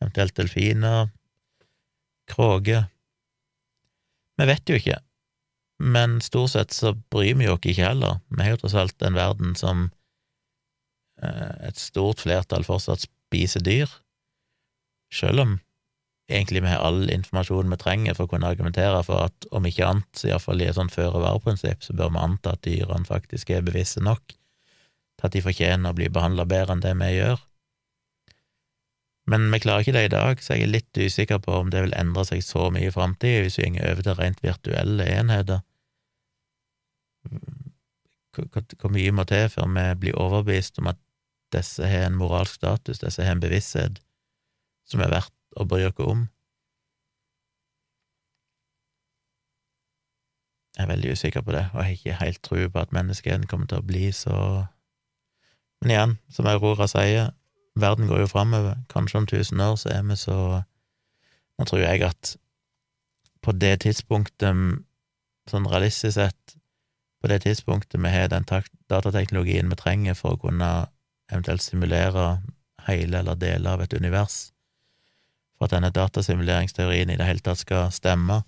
[0.00, 1.10] Eventuelt delfiner?
[2.28, 2.88] Kråker?
[4.38, 4.96] Vi vet jo ikke,
[5.82, 8.20] men stort sett så bryr vi oss ikke heller.
[8.30, 9.88] Vi har jo tross alt en verden som
[11.20, 13.90] eh, et stort flertall fortsatt spiser dyr,
[15.12, 15.56] selv om
[16.28, 20.24] egentlig har all informasjonen vi trenger for å kunne argumentere for at om ikke annet,
[20.28, 24.34] iallfall i et sånt føre-var-prinsipp, så bør vi anta at dyrene faktisk er bevisste nok
[25.18, 27.40] til at de fortjener å bli behandla bedre enn det vi gjør.
[29.28, 31.82] Men vi klarer ikke det i dag, så jeg er litt usikker på om det
[31.84, 35.64] vil endre seg så mye i framtida hvis vi går over til rent virtuelle enheter.
[38.38, 41.00] Hvor mye må til før vi blir overbevist om at
[41.52, 44.00] disse har en moralsk status, disse har en bevissthet
[44.88, 46.26] som er verdt å bry dere om.
[50.78, 53.48] Jeg er veldig usikker på det, og jeg har ikke helt tro på at menneskeheten
[53.50, 54.66] kommer til å bli så
[55.82, 57.28] Men igjen, som Aurora sier,
[57.78, 58.80] verden går jo framover.
[58.90, 60.62] Kanskje om tusen år så er vi så
[61.58, 62.36] Nå tror jeg at
[63.42, 64.54] på det tidspunktet,
[65.50, 66.54] sånn realistisk sett,
[67.22, 68.46] på det tidspunktet vi har den
[68.90, 70.70] datateknologien vi trenger for å kunne
[71.32, 72.28] eventuelt simulere
[72.86, 74.52] hele eller deler av et univers,
[75.58, 78.42] for at denne datasimuleringsteorien i det hele tatt skal stemme,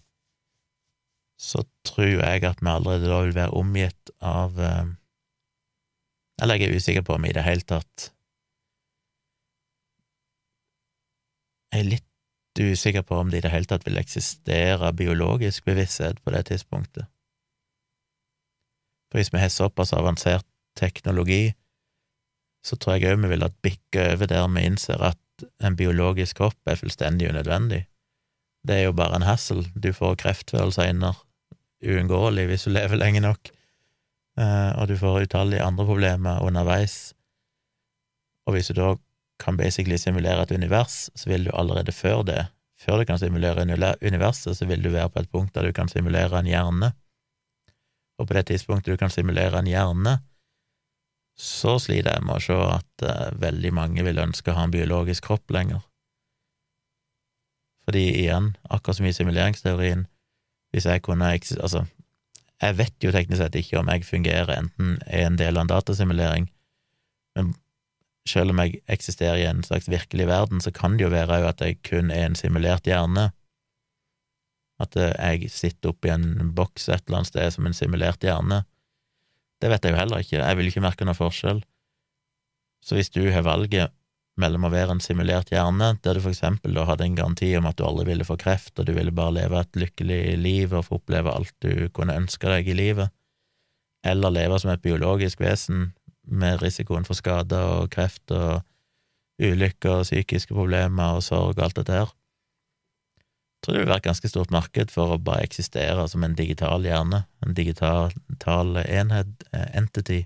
[1.41, 4.89] så tror jeg at vi allerede da vil være omgitt av eh,
[6.43, 8.11] Eller jeg er usikker på om i det hele tatt
[11.73, 16.19] Jeg er litt usikker på om det i det hele tatt vil eksistere biologisk bevissthet
[16.21, 17.07] på det tidspunktet.
[19.11, 20.47] For hvis vi har såpass avansert
[20.77, 21.55] teknologi,
[22.67, 25.19] så tror jeg òg vi vil bikke over der vi innser at
[25.63, 27.85] en biologisk kropp er fullstendig unødvendig.
[28.67, 29.65] Det er jo bare en hassle.
[29.75, 31.19] Du får kreft før eller
[31.81, 33.51] uunngåelig hvis du lever lenge nok,
[34.39, 37.15] eh, og du får utallige andre problemer underveis.
[38.47, 38.95] Og hvis du da
[39.41, 42.47] kan basically simulere et univers, så vil du allerede før det,
[42.81, 43.65] før du kan simulere
[44.03, 46.93] universet, så vil du være på et punkt der du kan simulere en hjerne.
[48.19, 50.19] Og på det tidspunktet du kan simulere en hjerne,
[51.41, 54.75] så sliter jeg med å se at uh, veldig mange vil ønske å ha en
[54.75, 55.81] biologisk kropp lenger.
[57.89, 60.05] Fordi igjen, akkurat som i simuleringsteorien,
[60.71, 61.87] hvis jeg kunne Altså,
[62.61, 65.73] jeg vet jo teknisk sett ikke om jeg fungerer enten er en del av en
[65.73, 66.51] datasimulering,
[67.35, 67.55] men
[68.29, 71.63] selv om jeg eksisterer i en slags virkelig verden, så kan det jo være at
[71.65, 73.31] jeg kun er en simulert hjerne.
[74.81, 78.63] At eh, jeg sitter oppi en boks et eller annet sted som en simulert hjerne.
[79.61, 81.63] Det vet jeg jo heller ikke, jeg vil ikke merke noe forskjell.
[82.85, 83.93] Så hvis du har valget
[84.41, 87.69] mellom å være en simulert hjerne, der du for eksempel da hadde en garanti om
[87.69, 90.87] at du aldri ville få kreft, og du ville bare leve et lykkelig liv og
[90.89, 93.13] få oppleve alt du kunne ønske deg i livet,
[94.07, 95.91] eller leve som et biologisk vesen
[96.31, 98.63] med risikoen for skader og kreft og
[99.41, 102.15] ulykker og psykiske problemer og sorg og alt dette her,
[103.61, 106.85] tror det vil være et ganske stort marked for å bare eksistere som en digital
[106.87, 108.13] hjerne, en digital
[108.87, 110.25] enhet, eh, entity.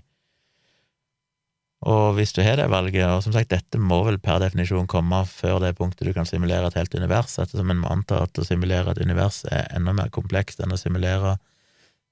[1.85, 5.19] Og hvis du har det valget, og som sagt, dette må vel per definisjon komme
[5.29, 8.45] før det punktet du kan simulere et helt univers, ettersom en må anta at å
[8.47, 11.35] simulere et univers er enda mer komplekst enn å simulere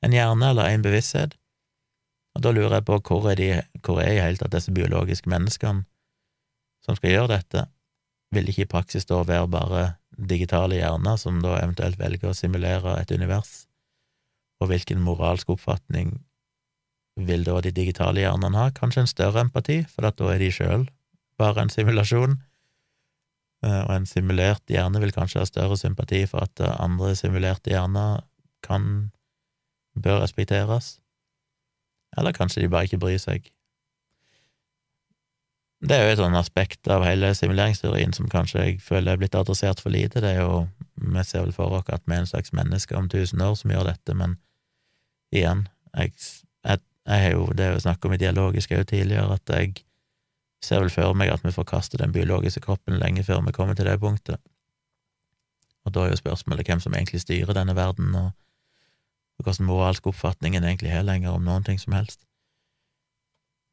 [0.03, 1.33] en hjerne eller en bevissthet.
[2.35, 3.49] Og da lurer jeg på hvor er de,
[3.85, 5.85] hvor er i hele tatt disse biologiske menneskene
[6.85, 7.67] som skal gjøre dette?
[8.33, 9.83] Vil ikke i praksis da være bare
[10.17, 13.65] digitale hjerner som da eventuelt velger å simulere et univers,
[14.61, 16.17] og hvilken moralsk oppfatning
[17.19, 18.71] vil da de digitale hjernene ha?
[18.73, 20.87] Kanskje en større empati, for da er de sjøl
[21.37, 22.37] bare en simulasjon,
[23.65, 28.23] eh, og en simulert hjerne vil kanskje ha større sympati for at andre simulerte hjerner
[28.65, 29.11] kan,
[29.93, 30.97] bør respekteres,
[32.17, 33.49] eller kanskje de bare ikke bryr seg.
[35.83, 39.35] Det er jo et sånn aspekt av hele simuleringsteorien som kanskje jeg føler er blitt
[39.35, 40.21] adressert for lite.
[40.23, 43.09] Det er jo, Vi ser vel for oss at vi er en slags menneske om
[43.09, 44.37] tusen år som gjør dette, men
[45.33, 45.67] igjen,
[45.97, 46.13] jeg,
[46.63, 46.79] jeg,
[47.09, 49.83] jeg jo det å snakke om i dialogisk òg tidligere, at jeg
[50.63, 53.89] ser vel for meg at vi forkaster den biologiske kroppen lenge før vi kommer til
[53.89, 54.39] det punktet.
[55.83, 58.31] Og da er jo spørsmålet hvem som egentlig styrer denne verden, og,
[59.41, 62.21] hvordan moralsk oppfatningen egentlig har lenger om noen ting som helst.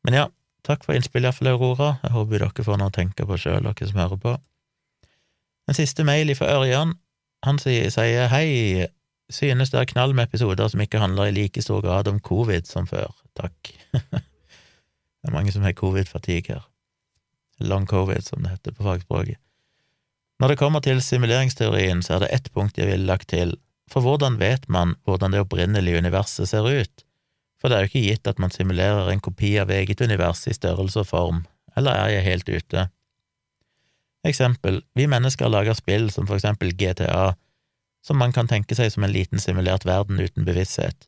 [0.03, 0.27] Men ja,
[0.67, 1.91] Takk for innspill, iallfall, Aurora.
[2.05, 4.37] Jeg håper dere får noe å tenke på sjøl, dere som hører på.
[5.71, 6.97] En siste mail fra Ørjan.
[7.47, 8.87] Han sier hei,
[9.33, 12.69] synes det er knall med episoder som ikke handler i like stor grad om covid
[12.69, 13.15] som før.
[13.39, 13.73] Takk.
[13.95, 16.67] det er mange som har covid-fatigue her.
[17.61, 19.41] Long covid, som det heter på fagspråket.
[20.41, 23.53] Når det kommer til simuleringsteorien, så er det ett punkt jeg ville lagt til,
[23.93, 27.05] for hvordan vet man hvordan det opprinnelige universet ser ut?
[27.61, 30.57] For det er jo ikke gitt at man simulerer en kopi av eget univers i
[30.57, 31.45] størrelse og form,
[31.77, 32.87] eller er jeg helt ute?
[34.27, 37.35] Eksempel, vi mennesker lager spill som for eksempel GTA,
[38.05, 41.07] som man kan tenke seg som en liten simulert verden uten bevissthet,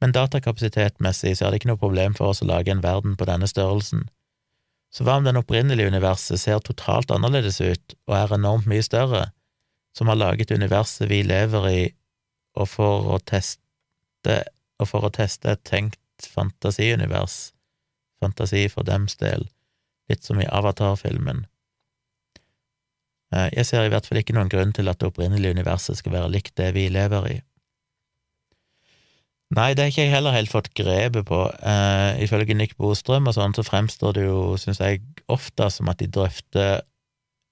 [0.00, 3.28] men datakapasitetmessig så er det ikke noe problem for oss å lage en verden på
[3.28, 4.06] denne størrelsen.
[4.90, 9.28] Så hva om den opprinnelige universet ser totalt annerledes ut og er enormt mye større,
[9.96, 11.82] som har laget universet vi lever i,
[12.56, 14.40] og for å teste
[14.80, 17.52] og for å teste et tenkt fantasiunivers,
[18.20, 19.46] fantasi for dems del,
[20.10, 21.44] litt som i Avatar-filmen.
[23.34, 26.16] Eh, jeg ser i hvert fall ikke noen grunn til at det opprinnelige universet skal
[26.16, 27.38] være likt det vi lever i.
[29.50, 31.40] Nei, det har ikke jeg heller helt fått grepet på.
[31.66, 35.98] Eh, ifølge Nick Bostrøm og sånn, så fremstår det jo, syns jeg, ofte som at
[36.02, 36.84] de drøfter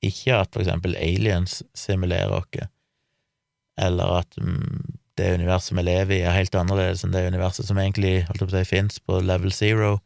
[0.06, 2.68] ikke at for eksempel aliens simulerer oss,
[3.82, 7.78] eller at mm, det universet vi lever i, er helt annerledes enn det universet som
[7.80, 9.98] egentlig holdt på å si, fins på level zero.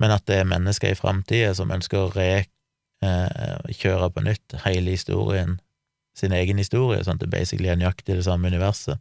[0.00, 4.94] men at det er mennesker i framtida som ønsker å rekjøre eh, på nytt hele
[4.94, 5.58] historien,
[6.16, 8.96] sin egen historie, sånn at det basically er nøyaktig det samme universet.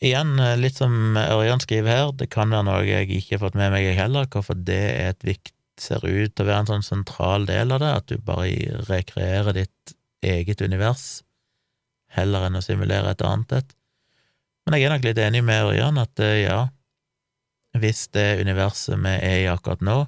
[0.00, 3.60] Igjen, eh, litt som Ørjan skriver her, det kan være noe jeg ikke har fått
[3.60, 6.88] med meg, heller, hvorfor det er et vikt, ser ut til å være en sånn
[6.88, 9.92] sentral del av det, at du bare rekreerer ditt
[10.24, 11.20] eget univers
[12.16, 13.74] heller enn å simulere et annet et.
[14.66, 16.60] Men jeg er nok litt enig med Ørjan at eh, ja,
[17.78, 19.98] hvis det universet vi er i akkurat nå,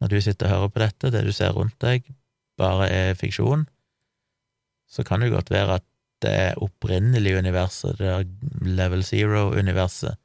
[0.00, 2.06] når du sitter og hører på dette, det du ser rundt deg,
[2.60, 3.66] bare er fiksjon,
[4.88, 5.86] så kan det godt være at
[6.24, 8.28] det opprinnelige universet, det
[8.64, 10.16] level zero-universet,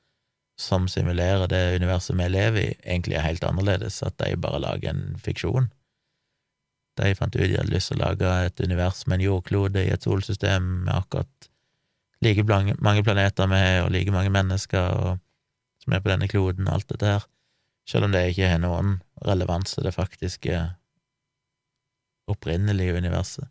[0.59, 4.93] som simulerer det universet vi lever i, egentlig er helt annerledes, at de bare lager
[4.93, 5.71] en fiksjon.
[6.99, 9.93] De fant ut de hadde lyst til å lage et univers med en jordklode i
[9.93, 11.49] et solsystem med akkurat
[12.21, 15.21] like mange planeter vi har, og like mange mennesker og,
[15.81, 17.25] som er på denne kloden, og alt dette her,
[17.89, 20.59] selv om det ikke har noen relevans til det faktiske
[22.29, 23.47] opprinnelige universet.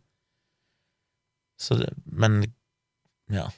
[1.61, 2.45] Så det, men,
[3.28, 3.51] ja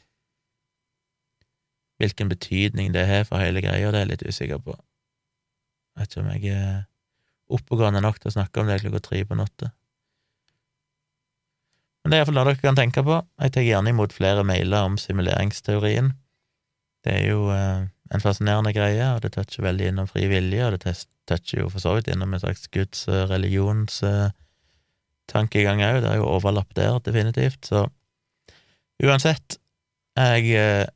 [2.02, 4.72] Hvilken betydning det har for hele greia, det er jeg litt usikker på.
[4.74, 6.80] Jeg vet ikke om jeg er
[7.56, 9.70] oppegående nok til å snakke om det klokka tre på natta.
[12.02, 13.20] Men det er iallfall noe dere kan tenke på.
[13.44, 16.12] Jeg tar gjerne imot flere mailer om simuleringsteorien.
[17.06, 20.78] Det er jo eh, en fascinerende greie, og det toucher veldig innom fri vilje, og
[20.82, 20.96] det
[21.30, 24.34] toucher jo for så vidt innom en slags guds uh, religions uh,
[25.30, 26.02] tankegang òg.
[26.02, 27.70] Det er jo overlapp der, definitivt.
[27.70, 27.86] Så
[29.02, 29.58] uansett,
[30.18, 30.86] jeg eh,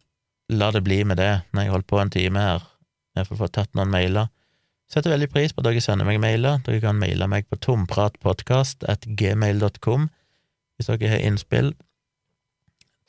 [0.52, 2.66] lar det bli med det når jeg holdt på en time her.
[3.16, 4.28] Jeg har fått tatt noen mailer.
[4.86, 6.54] Setter veldig pris på at dere sender meg mailer.
[6.66, 10.02] Dere kan maile meg på tompratpodkast.gmail.com
[10.76, 11.70] hvis dere har innspill.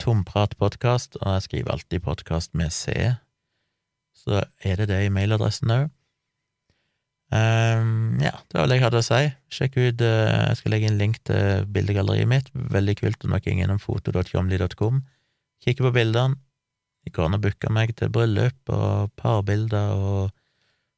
[0.01, 2.84] Tompratpodkast, og jeg skriver alltid podkast med C,
[4.15, 5.86] så er det det i mailadressen òg.
[7.28, 9.23] Um, ja, det var det jeg hadde å si.
[9.51, 12.47] Sjekk ut uh, Jeg skal legge inn link til bildegalleriet mitt.
[12.53, 15.01] Veldig kult om dere er innom foto.tjomli.com.
[15.65, 16.39] Kikke på bildene.
[17.03, 20.32] Det går an å booke meg til bryllup og parbilder og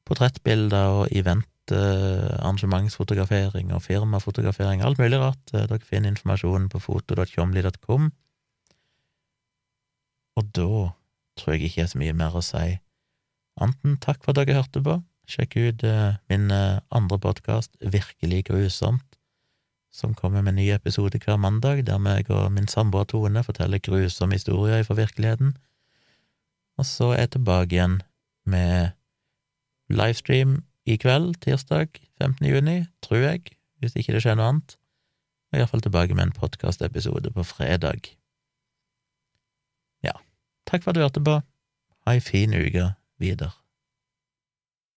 [0.09, 5.53] portrettbilder og event Eh, arrangementsfotografering og firmafotografering, alt mulig rart.
[5.53, 8.09] Eh, dere finner informasjonen på foto.tjomli.com.
[10.35, 10.89] Og da
[11.37, 12.79] tror jeg ikke er så mye mer å si.
[13.61, 14.97] Anten takk for at dere hørte på.
[15.29, 19.19] Sjekk ut uh, min andre podkast, Virkelig grusomt,
[19.93, 23.77] som kommer med en ny episode hver mandag, der meg og min samboer Tone forteller
[23.77, 25.53] grusomme historier fra virkeligheten.
[26.81, 27.99] Og så er jeg tilbake igjen
[28.49, 28.97] med
[29.89, 32.45] livestream i kveld, tirsdag 15.
[32.47, 33.41] juni, tror jeg,
[33.79, 34.75] hvis ikke det skjer noe annet.
[35.49, 38.11] Og iallfall tilbake med en podkastepisode på fredag.
[40.05, 40.13] Ja,
[40.69, 41.39] takk for at du hørte på.
[42.05, 43.51] Ha ei fin uke videre.